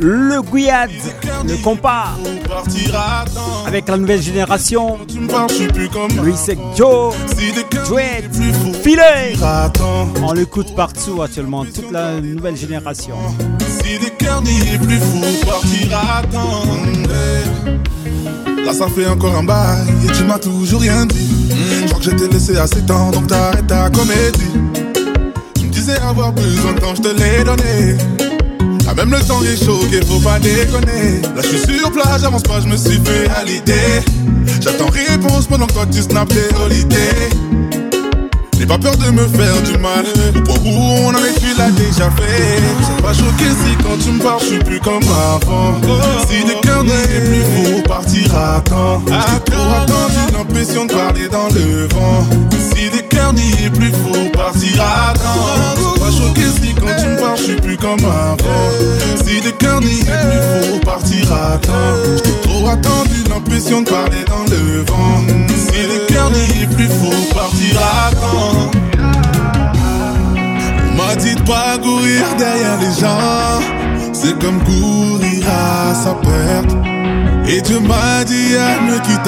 [0.00, 0.90] Le Guyad,
[1.46, 2.16] le compas,
[3.66, 4.98] avec la nouvelle génération.
[6.34, 7.14] C'est Joe,
[7.88, 8.24] Duet,
[8.82, 9.34] Filet.
[10.22, 13.16] On l'écoute partout actuellement, toute la nouvelle génération.
[13.60, 16.22] Si n'y est plus fou, partira.
[18.64, 21.48] Là, ça fait encore un bail et tu m'as toujours rien dit.
[21.82, 24.81] Je crois que j'étais laissé assez de temps, donc t'arrêtes ta comédie.
[25.82, 27.96] Disais avoir besoin de temps, je te l'ai donné.
[28.88, 31.20] Ah, même le temps est chaud, qu'il faut pas déconner.
[31.34, 34.00] Là, je suis sur plage, j'avance pas, je me suis fait à l'idée.
[34.60, 37.30] J'attends réponse pendant que toi tu snaps tes holidays.
[38.60, 40.04] N'aie pas peur de me faire du mal.
[40.36, 42.62] Au point où on en est, tu l'as déjà fait.
[42.86, 45.80] C'est pas choqué si quand tu me parles, je suis plus comme avant.
[46.28, 49.02] Si des cœurs n'est plus fou, partira quand.
[49.08, 52.24] J'ai trop attendu l'impression de parler dans le vent.
[53.12, 55.74] Des cœurs n'y est plus fou, partira quand.
[55.76, 59.24] C'est pas choqué si quand tu me parles, je suis plus comme avant.
[59.24, 61.94] Si des cœurs n'y est plus fou, partira quand.
[62.24, 65.20] J'ai trop attendu l'impression de parler dans le vent.
[65.48, 68.70] Si des cœurs n'y est plus fou, partira quand.
[70.90, 73.60] On m'a dit de pas courir derrière les gens.
[74.12, 76.76] C'est comme courir à sa perte.
[77.48, 79.18] Et Dieu m'a dit, aime qui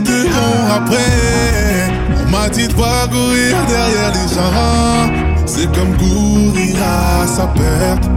[0.00, 0.12] t'attend.
[0.12, 1.98] Ils regretteront après.
[2.20, 5.46] On m'a dit de pas courir derrière les gens.
[5.46, 8.08] C'est comme courir à sa perte.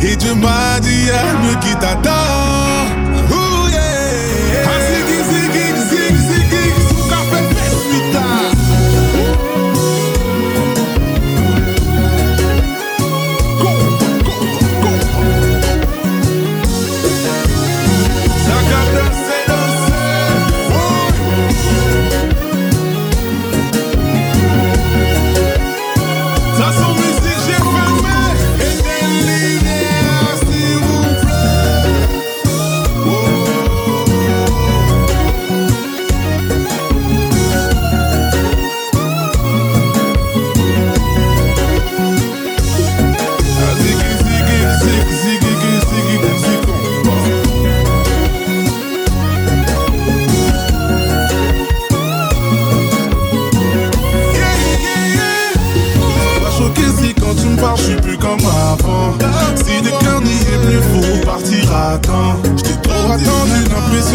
[0.00, 2.10] Et Dieu m'a dit, aime qui t'attend.
[2.10, 3.01] Ouh,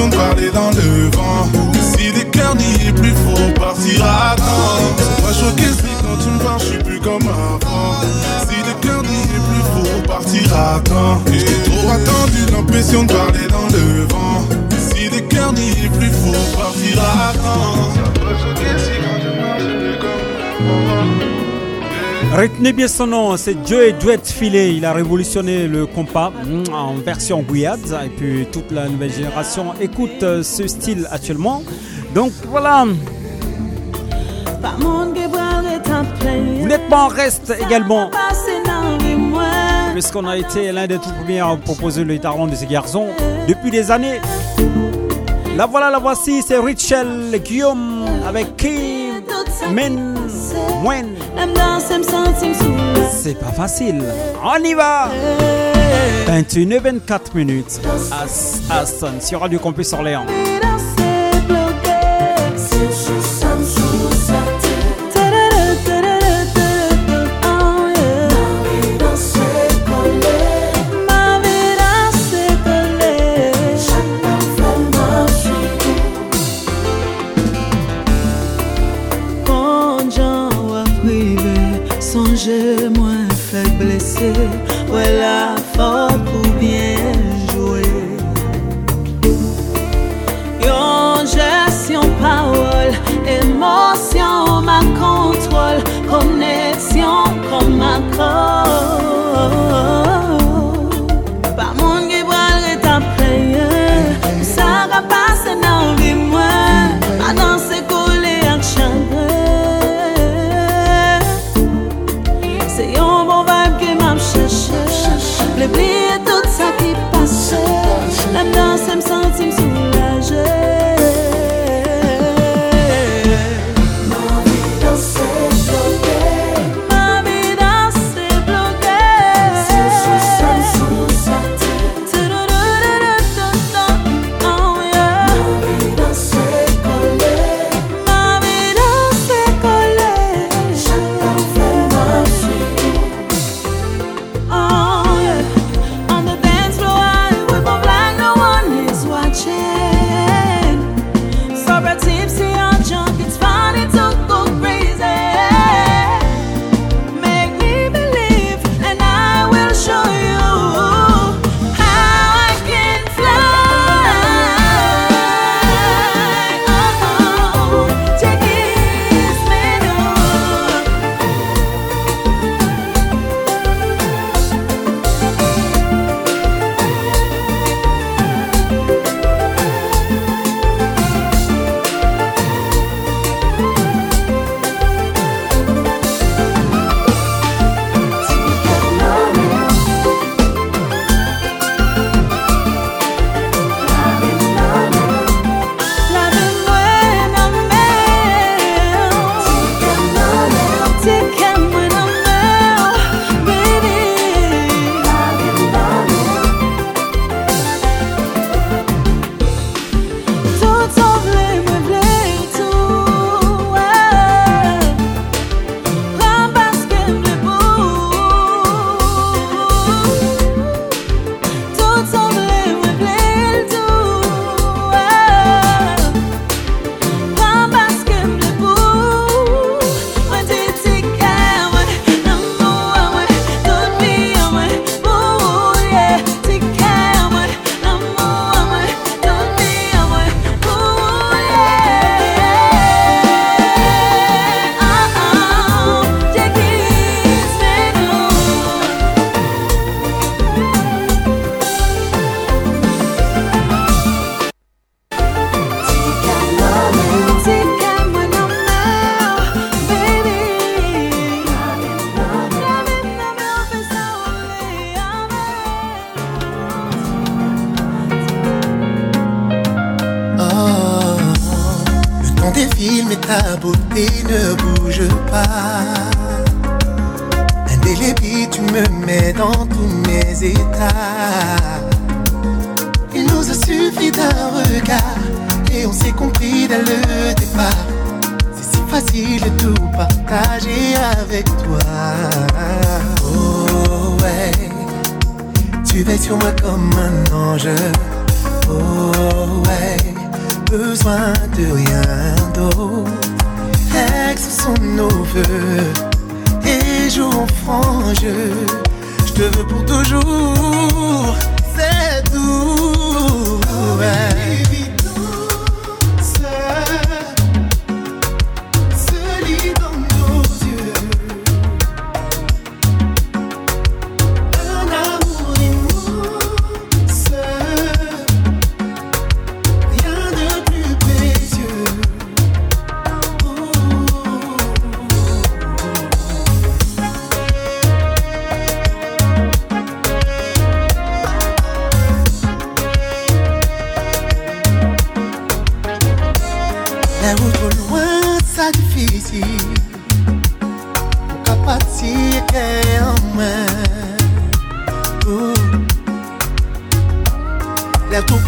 [0.06, 1.50] de parler dans le vent.
[1.82, 5.26] Si des cœurs n'y plus fou, partira quand.
[5.26, 7.96] Pas choqué si quand tu me parles, je suis plus comme avant.
[8.48, 11.22] Si des cœurs n'y plus fou, partira quand.
[11.34, 14.46] J't'ai trop attendu l'impression de parler dans le vent.
[14.78, 18.24] Si des cœurs n'y est plus fou, partira quand.
[18.24, 18.97] Pas
[22.38, 24.76] Retenez bien son nom, c'est Joe Duet Filet.
[24.76, 27.80] Il a révolutionné le compas mm, en version Guyad.
[28.06, 31.64] Et puis toute la nouvelle génération écoute euh, ce style actuellement.
[32.14, 32.86] Donc voilà,
[36.60, 38.12] vous n'êtes pas en reste également.
[39.94, 43.08] Puisqu'on a été l'un des tout premiers à proposer le tarant de ces garçons
[43.48, 44.22] depuis des années.
[45.56, 49.24] La voilà, la voici, c'est Richel Guillaume avec Kim
[49.74, 50.14] Men
[50.84, 51.17] Mwen.
[53.12, 54.04] C'est pas facile.
[54.44, 55.10] On y va
[56.28, 57.80] 21 et 24 minutes.
[58.12, 60.26] As, Aston sur Radio Campus Orléans.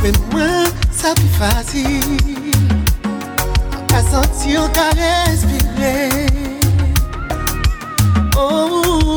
[0.01, 2.17] Men mwen ça pi facile.
[3.75, 6.27] An ka santi, an ka respire
[8.37, 9.09] Oh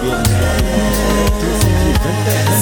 [0.00, 0.24] comme.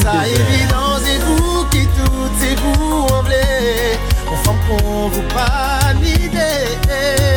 [0.02, 7.30] Ça évidence et vous qui toutes et vous en voulez, qu'on vous pas l'idée.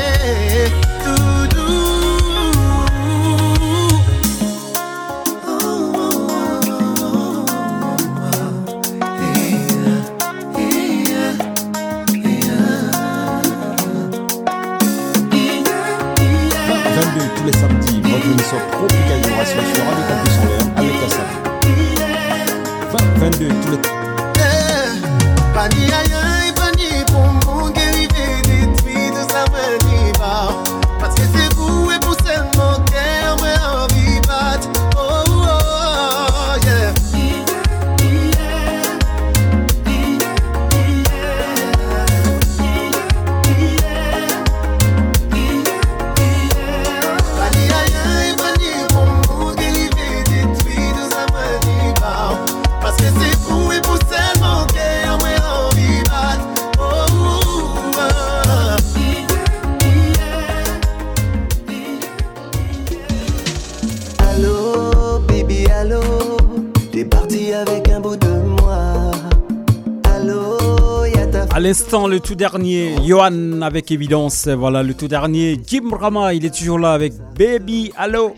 [71.93, 74.47] le tout dernier, Johan avec évidence.
[74.47, 78.33] Voilà, le tout dernier, Jim Rama, il est toujours là avec Baby Allo.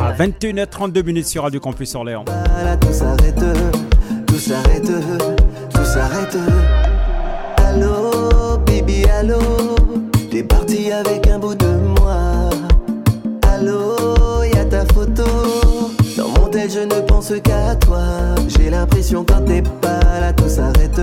[0.00, 2.24] À 21h32 minutes sur Radio Campus Orléans.
[2.26, 3.42] Voilà, s'arrête,
[4.24, 4.92] tout s'arrête,
[5.74, 6.38] tout s'arrête.
[7.56, 9.40] Allo, baby, allo.
[10.30, 11.66] T'es parti avec un bout de
[11.98, 12.50] moi.
[13.52, 15.24] Allo, y'a ta photo.
[16.16, 18.00] Dans mon tel, je ne pense qu'à toi.
[18.46, 21.00] J'ai l'impression quand t'es pas là, tout s'arrête.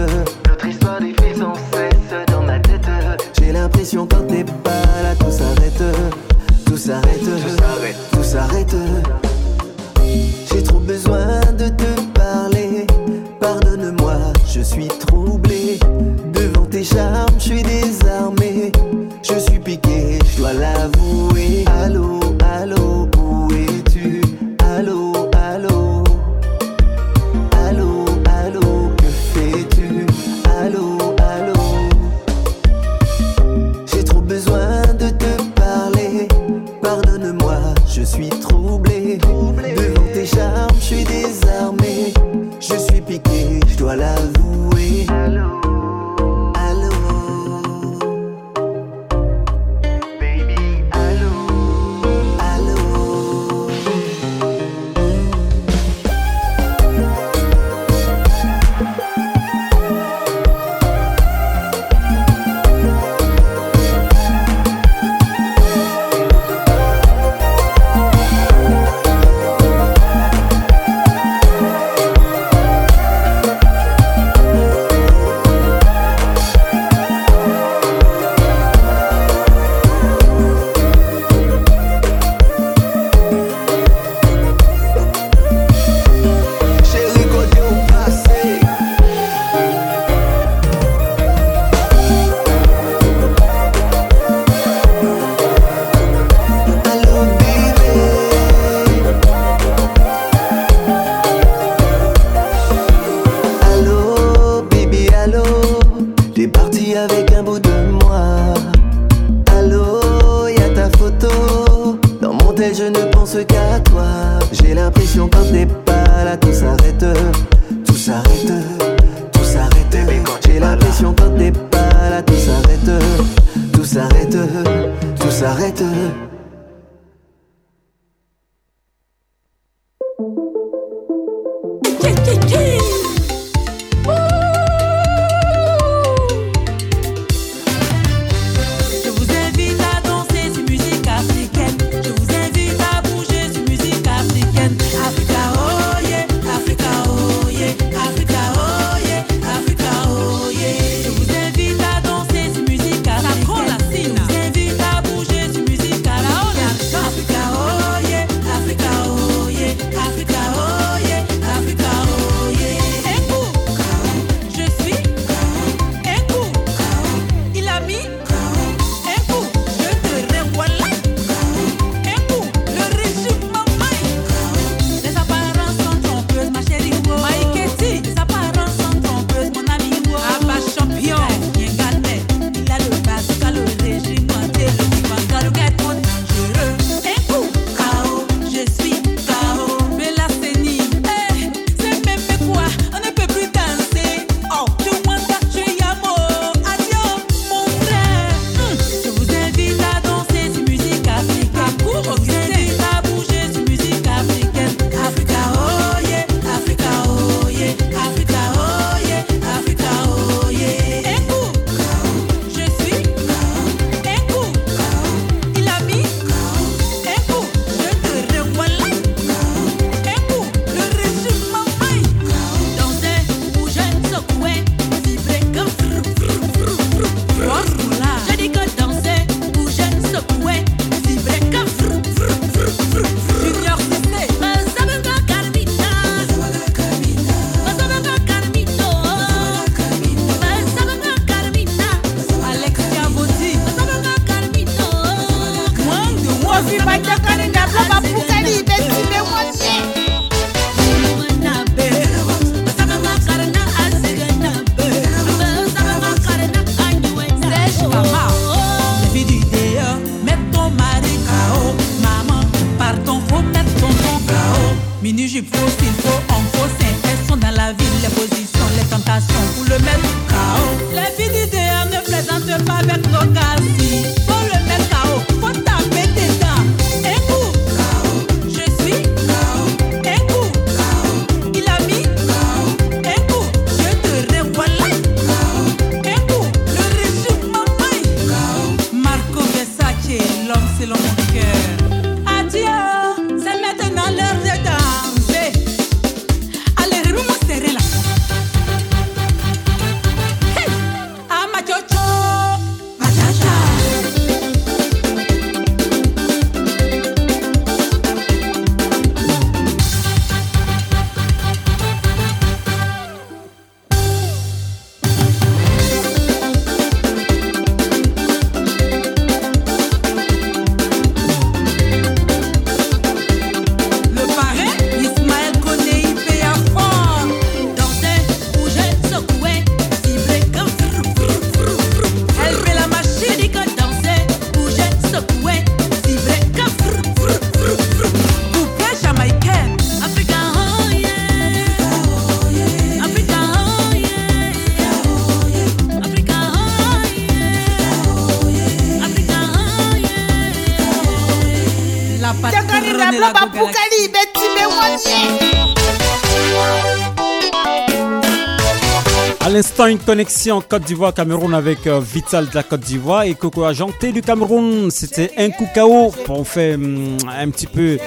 [359.89, 364.21] Une connexion Côte d'Ivoire-Cameroun avec euh, Vital de la Côte d'Ivoire et Coco Ajanté du
[364.21, 364.91] Cameroun.
[364.91, 366.13] C'était un coup KO.
[366.29, 367.97] On fait hum, un petit peu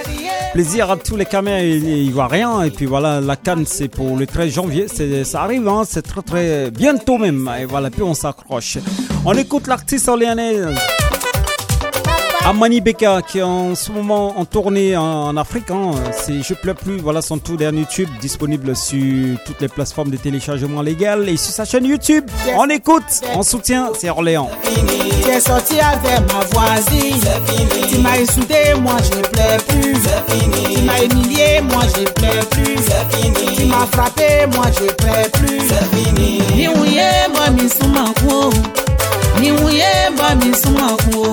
[0.52, 2.62] plaisir à tous les caméras ivoiriens.
[2.62, 4.86] Et puis voilà, la canne, c'est pour le 13 janvier.
[5.24, 7.50] Ça arrive, hein, c'est très très bientôt même.
[7.60, 8.78] Et voilà, puis on s'accroche.
[9.24, 10.56] On écoute l'artiste orléanais.
[12.46, 15.70] Amani Beka qui est en ce moment en tournée en, Afrique.
[15.70, 15.90] hein.
[16.12, 16.98] C'est Je pleure plus.
[16.98, 21.52] Voilà son tout dernier tube disponible sur toutes les plateformes de téléchargement légal et sur
[21.52, 22.24] sa chaîne YouTube.
[22.56, 23.04] On écoute,
[23.36, 24.50] on soutient, c'est Orléans.
[25.22, 27.20] Tu es sorti avec ma voisine.
[27.88, 30.00] Tu m'as insulté, moi je pleure plus.
[30.74, 33.54] Tu m'as humilié, moi je pleure plus.
[33.56, 35.60] Tu m'as frappé, moi je pleure plus.
[36.56, 37.00] Ni ouye,
[37.34, 38.50] moi mi sumaku.
[39.40, 39.84] Ni ouye,
[40.16, 41.32] moi mi sumaku.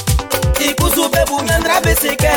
[0.61, 2.29] tikusupe bungandra beseke.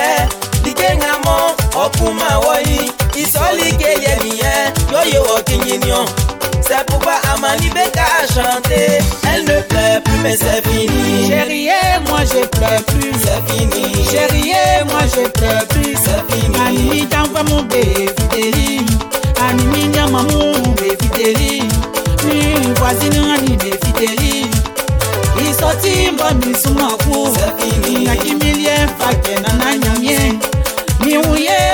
[0.64, 1.36] Likengamo
[1.84, 6.04] okuma woyi isolikeyeniye yoyo okinyinio
[6.66, 8.98] C'est pourquoi Amani Beka a chanté
[9.34, 11.28] Elle ne pleure plus mais c'est fini.
[11.28, 11.68] Chérie
[12.08, 13.12] moi je pleure plus.
[13.22, 14.04] C'est fini.
[14.10, 14.54] Chérie
[14.86, 15.94] moi je pleure plus.
[16.04, 16.56] C'est fini.
[16.66, 18.86] Animi t'envoie mon bébé fidéli
[19.46, 21.62] Animi n'y a maman mon bébé fidéli
[22.24, 24.46] Une voisine Animi fidéli
[25.60, 27.16] sɔti n bɔ misumaku
[28.06, 30.18] nakimilie fakɛ nana ɲamie
[31.04, 31.64] miwu ye.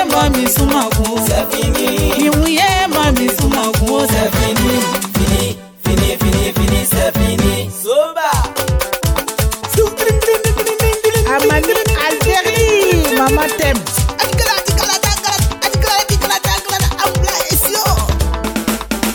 [5.83, 6.81] Fini, fini, fini,
[7.17, 7.71] fini.
[7.83, 8.29] Soba.
[12.05, 13.49] Algérie, maman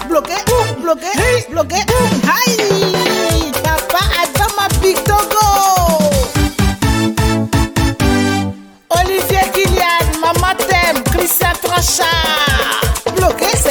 [0.09, 0.37] bloqué,
[0.81, 1.11] bloqué,
[1.51, 1.86] bloqué.
[11.77, 12.09] cosa.
[13.21, 13.67] Lo que es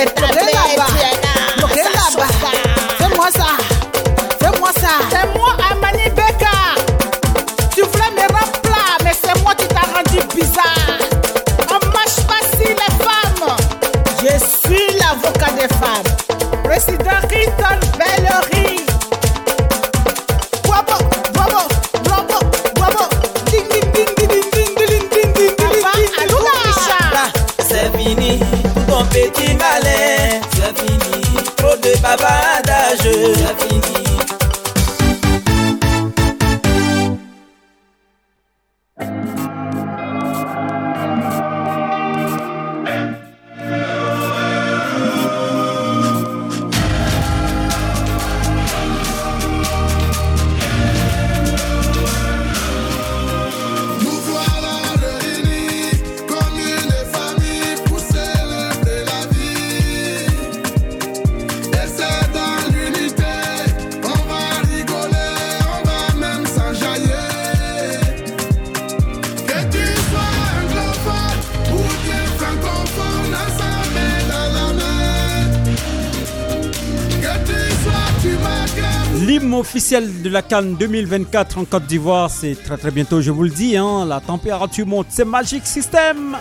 [80.25, 83.77] de la Cannes 2024 en Côte d'Ivoire, c'est très très bientôt, je vous le dis.
[83.77, 86.35] hein, la température monte, c'est Magic System.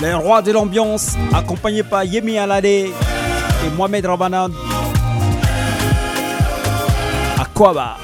[0.00, 2.90] Les rois de l'ambiance, accompagnés par Yemi Alade et
[3.76, 4.52] Mohamed Rabanan.
[7.38, 7.96] Aquaba.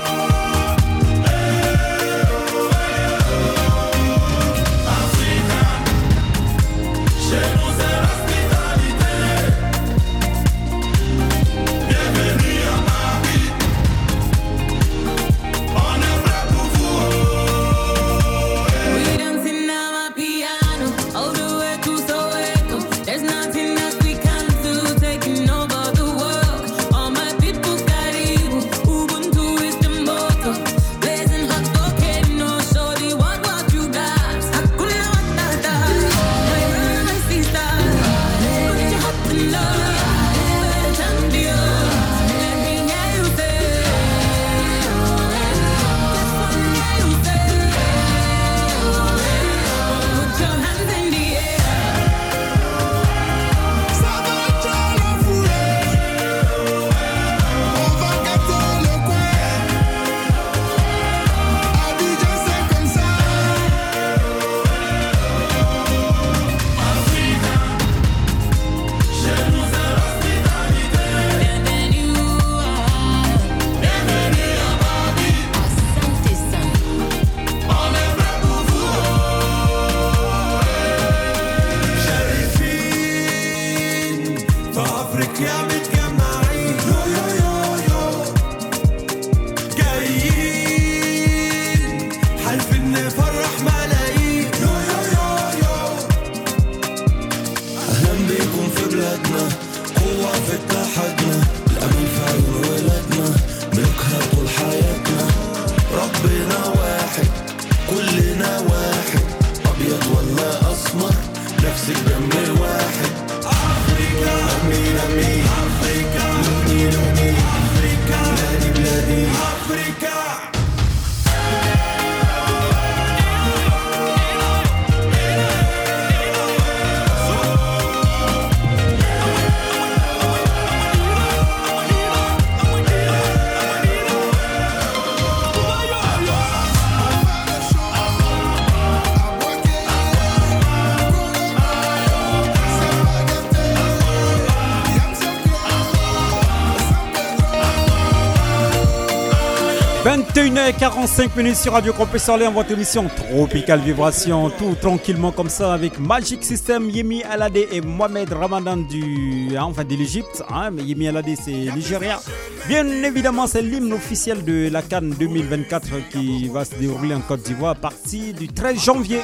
[150.46, 155.98] 21h45 minutes sur Radio Campus Orléans, votre émission Tropical Vibration, tout tranquillement comme ça avec
[155.98, 160.44] Magic System, Yemi Alade et Mohamed Ramadan du, hein, enfin de l'Egypte.
[160.48, 162.20] Hein, Yemi Alade c'est Nigeria.
[162.68, 167.42] Bien évidemment, c'est l'hymne officiel de la Cannes 2024 qui va se dérouler en Côte
[167.42, 169.22] d'Ivoire à partir du 13 janvier.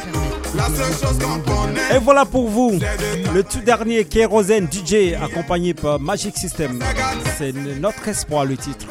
[1.94, 2.80] Et voilà pour vous
[3.32, 6.80] le tout dernier Kérosène DJ accompagné par Magic System.
[7.38, 8.86] C'est notre espoir le titre.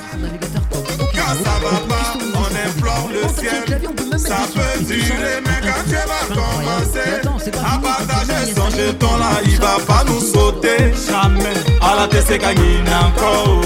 [3.21, 3.81] Le ciel.
[4.17, 7.21] Ça peut durer, mais quand tu vas commencer
[7.63, 10.93] à partager son jeton là, il va pas nous sauter.
[11.09, 11.57] Jamais.
[11.81, 13.61] À la tête, c'est gagné encore.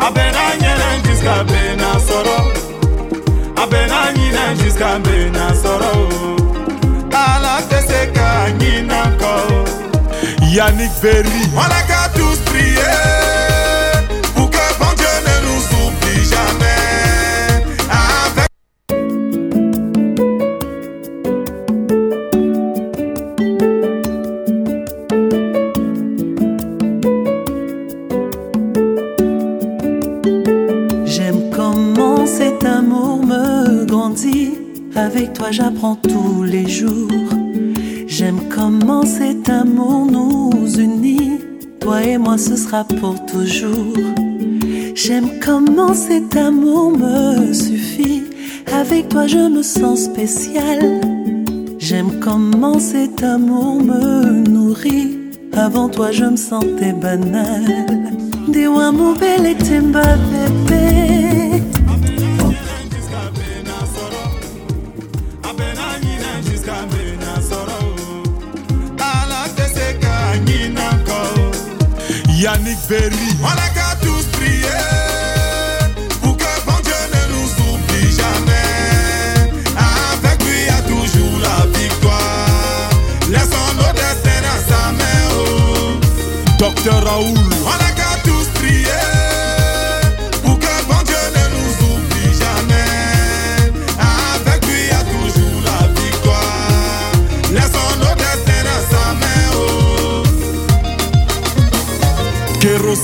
[0.00, 2.38] A bena nyene jusqu'à bena soro.
[3.56, 6.08] A bena nyene jusqu'à bena soro.
[7.12, 9.64] À la tête, c'est gagné encore.
[10.42, 11.42] Yannick Berry.
[11.54, 11.60] On
[34.98, 37.30] Avec toi, j'apprends tous les jours.
[38.08, 41.38] J'aime comment cet amour nous unit.
[41.80, 43.96] Toi et moi, ce sera pour toujours.
[44.96, 48.24] J'aime comment cet amour me suffit.
[48.72, 51.00] Avec toi, je me sens spécial.
[51.78, 55.16] J'aime comment cet amour me nourrit.
[55.52, 57.86] Avant toi, je me sentais banal.
[59.20, 61.27] Bel et temba bébé.
[72.38, 73.16] Yannick Berry.
[73.42, 74.62] On a qu'à tous prier.
[76.22, 79.50] Pour que bon Dieu ne nous oublie jamais.
[79.76, 82.90] Avec lui, il y a toujours la victoire.
[83.28, 85.22] Laissons nos destins dans sa main.
[85.34, 85.98] Oh.
[86.60, 87.47] Docteur Raoul.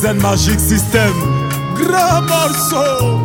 [0.05, 1.13] Kérosène Magic System.
[1.77, 3.25] Grand morceau.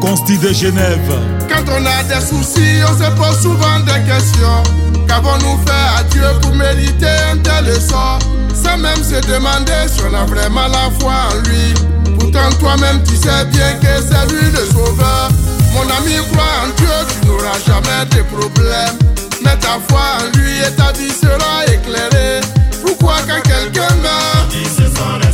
[0.00, 1.12] Consti de Genève.
[1.48, 4.62] Quand on a des soucis, on se pose souvent des questions.
[5.08, 8.20] Qu'avons-nous fait à Dieu pour mériter un tel sort
[8.54, 11.74] Sans même se demander si on a vraiment la foi en lui.
[12.18, 15.30] Pourtant, toi-même, tu sais bien que c'est lui le sauveur.
[15.74, 18.96] Mon ami, crois en Dieu, tu n'auras jamais de problème.
[19.44, 22.40] Mets ta foi en lui et ta vie sera éclairée.
[22.84, 24.85] Pourquoi quand quelqu'un meurt,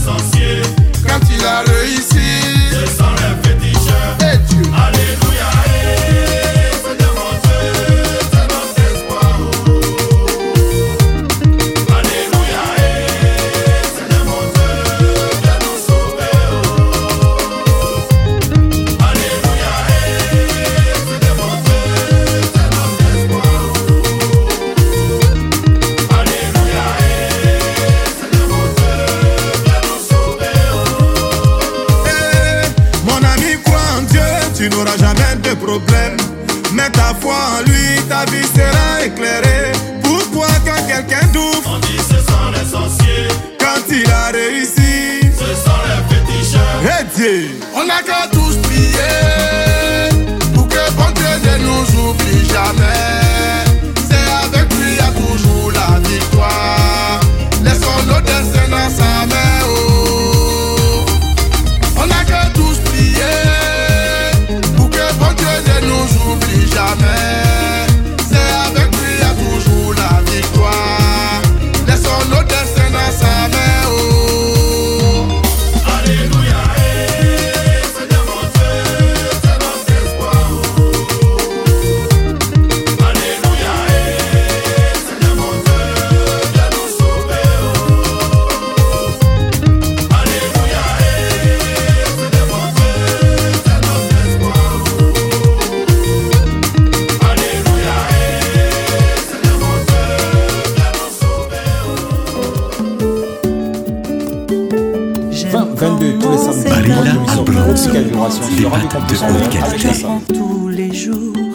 [0.05, 4.16] quand il a réussi, Ce sont les féticheurs.
[4.20, 4.62] et Dieu.
[4.74, 5.32] Alléluia.
[48.01, 48.41] Dieu, On
[109.28, 109.89] de qualité.
[110.35, 111.55] tous les jours.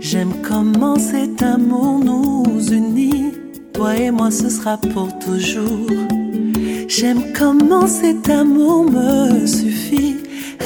[0.00, 3.32] J'aime comment cet amour nous unit.
[3.72, 5.90] Toi et moi, ce sera pour toujours.
[6.88, 10.16] J'aime comment cet amour me suffit.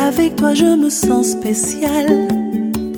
[0.01, 2.29] Avec toi, je me sens spécial.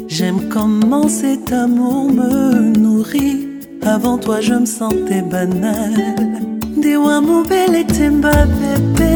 [0.09, 3.49] J'aime comment cet amour me nourrit.
[3.83, 5.95] Avant toi, je me sentais banal.
[7.49, 9.16] Bel et temba bébé.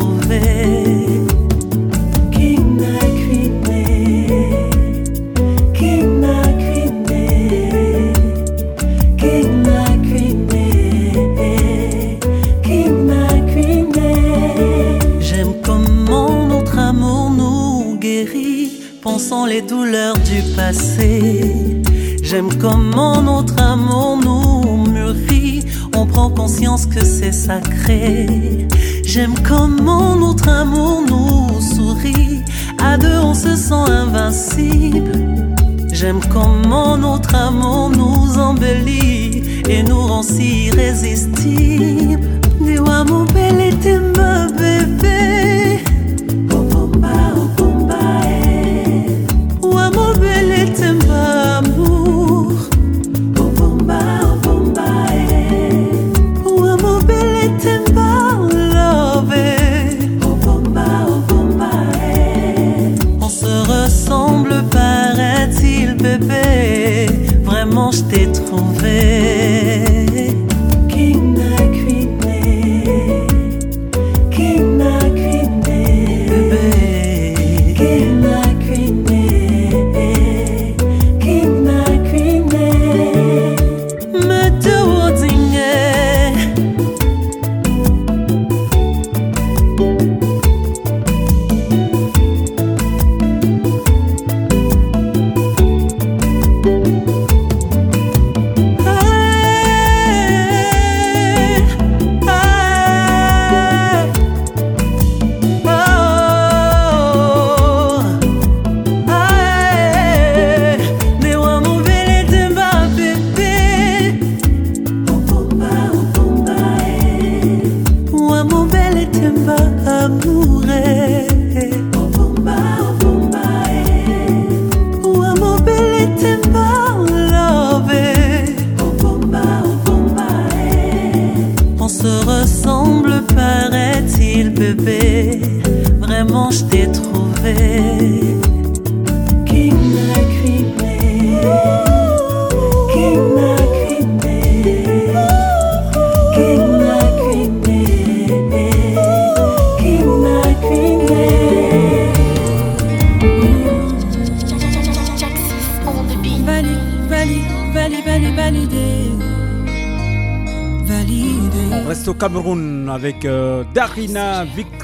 [22.31, 28.69] J'aime comment notre amour nous mûrit, on prend conscience que c'est sacré.
[29.03, 32.41] J'aime comment notre amour nous sourit,
[32.81, 35.11] à deux on se sent invincible.
[35.91, 42.30] J'aime comment notre amour nous embellit et nous rend si irrésistibles.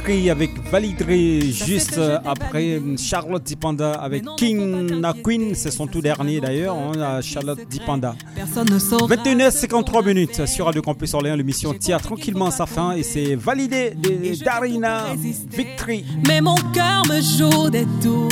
[0.08, 6.78] Avec Validré juste après Charlotte Dipanda avec King Na Queen, c'est son tout dernier d'ailleurs,
[6.78, 8.16] hein, Charlotte Dipanda.
[8.34, 9.14] Personne ne saura.
[9.14, 13.96] 21h53 minutes sur Radio Campus Orléans, l'émission tire tranquillement à sa fin et c'est validé
[13.96, 15.08] de Darina
[15.52, 16.06] Victory.
[16.26, 18.30] Mais mon cœur me joue des tours.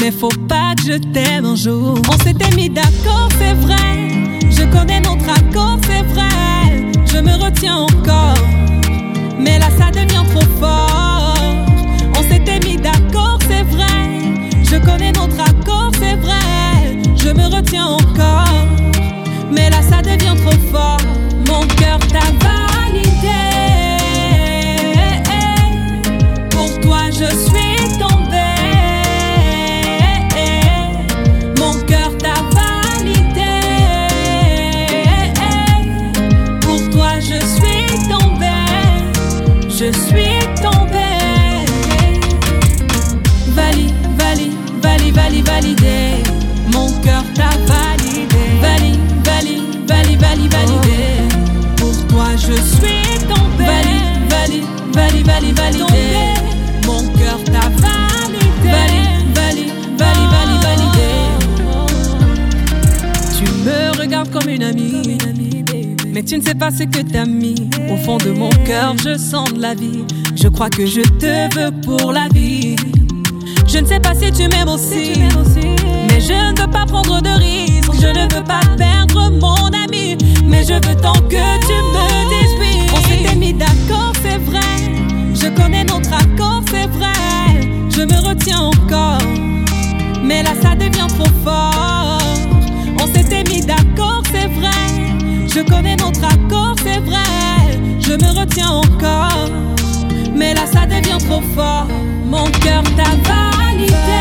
[0.00, 1.98] Mais faut pas que je t'aime un jour.
[2.08, 4.08] On s'était mis d'accord, c'est vrai.
[4.50, 6.90] Je connais notre accord, c'est vrai.
[7.04, 8.38] Je me retiens encore.
[9.38, 10.87] Mais là, ça devient trop fort.
[12.48, 14.08] S'était mis d'accord, c'est vrai.
[14.62, 16.96] Je connais notre accord, c'est vrai.
[17.14, 18.66] Je me retiens encore.
[19.52, 20.56] Mais là, ça devient trop
[55.58, 56.06] vali, vali, validé.
[56.86, 58.70] Mon cœur t'a validé.
[58.70, 59.02] Vali,
[59.34, 59.66] vali,
[59.98, 61.10] vali, vali, validé.
[63.36, 65.18] Tu me regardes comme une amie.
[66.12, 67.68] Mais tu ne sais pas ce que t'as mis.
[67.92, 70.04] Au fond de mon cœur, je sens de la vie.
[70.34, 72.76] Je crois que je te veux pour la vie.
[73.66, 75.12] Je ne sais pas si tu m'aimes aussi.
[76.08, 77.92] Mais je ne veux pas prendre de risques.
[78.00, 82.56] Je ne veux pas perdre mon ami, mais je veux tant que tu me dises
[82.58, 82.90] oui.
[82.94, 84.97] On s'était mis d'accord, c'est vrai.
[85.40, 87.68] Je connais notre accord, c'est vrai.
[87.90, 89.18] Je me retiens encore,
[90.22, 92.18] mais là ça devient trop fort.
[93.00, 94.84] On s'était mis d'accord, c'est vrai.
[95.54, 97.78] Je connais notre accord, c'est vrai.
[98.00, 99.48] Je me retiens encore,
[100.34, 101.88] mais là ça devient trop fort.
[102.24, 104.17] Mon cœur t'a validé.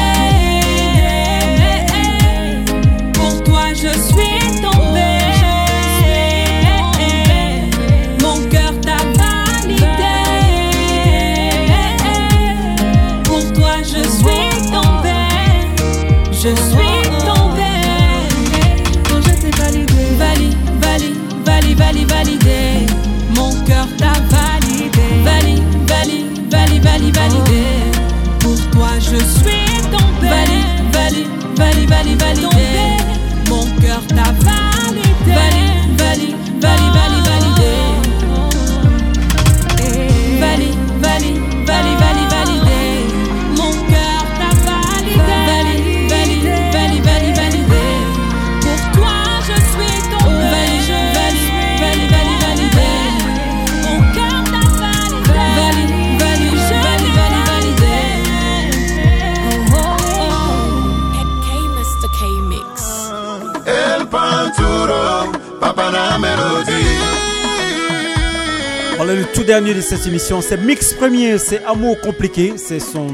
[69.47, 73.07] Dernier de cette émission, c'est Mix Premier, c'est Amour Compliqué, c'est son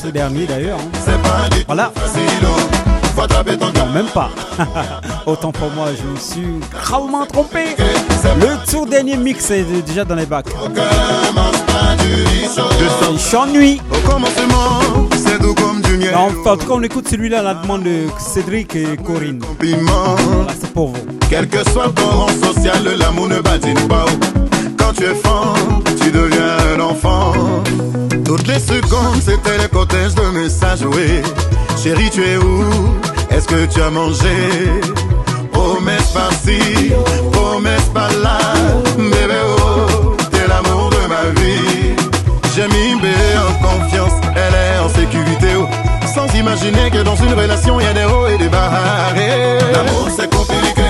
[0.00, 0.78] tout dernier d'ailleurs.
[0.78, 0.98] hein.
[1.66, 1.92] Voilà.
[3.74, 4.30] Non, même pas.
[5.26, 7.74] Autant pour moi, je me suis gravement trompé.
[8.40, 10.46] Le tout dernier mix est déjà dans les bacs.
[12.78, 13.80] Je s'ennuie.
[13.90, 16.14] Au commencement, c'est doux comme du miel.
[16.14, 19.40] Enfin, en tout cas, on écoute celui-là à la demande de Cédric et Corinne.
[19.60, 21.02] Voilà, c'est pour vous.
[21.28, 24.04] Quel que soit ton rang social, l'amour ne badine pas.
[24.86, 25.56] Quand tu es fort,
[26.00, 27.32] tu deviens un enfant.
[28.24, 31.22] Toutes les secondes, c'était les cortèges de messages, oui.
[31.82, 32.62] Chérie, tu es où?
[33.30, 34.36] Est-ce que tu as mangé?
[35.50, 36.92] Promesse par-ci,
[37.32, 38.38] promesse par-là.
[38.96, 41.96] Bébé, oh, t'es l'amour de ma vie.
[42.54, 43.06] J'ai mis B
[43.36, 45.48] en confiance, elle est en sécurité.
[45.58, 45.66] oh.
[46.14, 48.70] Sans imaginer que dans une relation, il y a des hauts et des bas.
[49.72, 50.82] L'amour, c'est compliqué,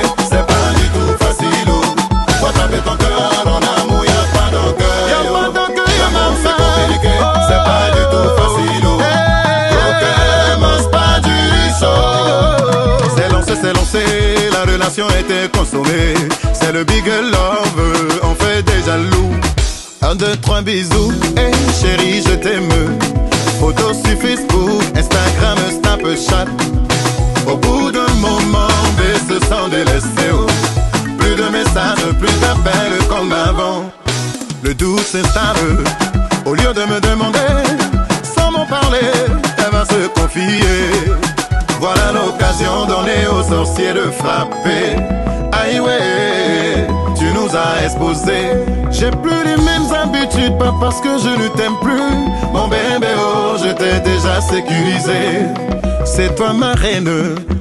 [14.53, 16.15] la relation était consommée.
[16.53, 19.31] C'est le big love, on fait des jaloux.
[20.03, 22.69] Un, deux, trois bisous, hey chérie, je t'aime.
[23.61, 26.47] Photos sur Facebook, Instagram, Snapchat.
[27.47, 30.29] Au bout d'un moment, B se sent délaissé.
[31.19, 33.91] Plus de messages, plus d'appels comme avant.
[34.63, 35.85] Le doute s'installe.
[36.45, 37.39] Au lieu de me demander,
[38.23, 39.11] sans m'en parler,
[39.59, 41.36] elle va se confier.
[41.81, 44.97] Voilà l'occasion donnée aux sorciers de frapper.
[45.53, 46.87] Aïe ouais,
[47.19, 48.51] tu nous as exposés.
[48.91, 52.01] J'ai plus les mêmes habitudes, pas parce que je ne t'aime plus.
[52.53, 55.47] Mon bébé, oh, je t'ai déjà sécurisé.
[56.05, 57.11] C'est toi ma reine,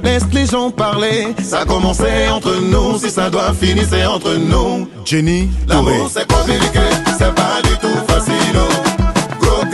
[0.04, 1.34] laisse les gens parler.
[1.42, 4.88] Ça a commencé entre nous, si ça doit finir, c'est entre nous.
[5.04, 6.80] Jenny L'amour c'est compliqué,
[7.18, 8.56] c'est pas du tout facile.
[8.56, 9.40] oh.
[9.40, 9.64] Gros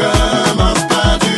[0.57, 1.33] mange pas du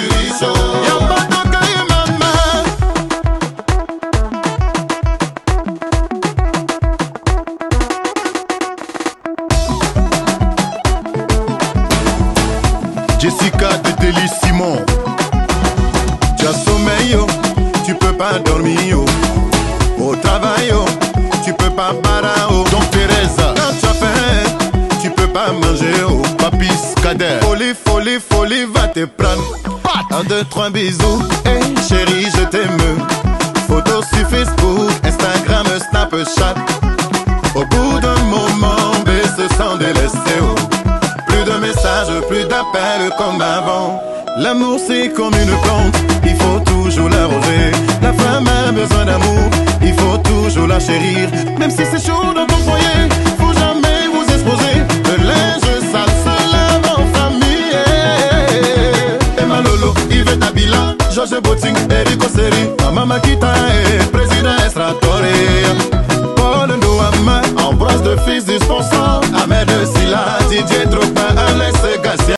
[30.34, 30.83] Un, deux,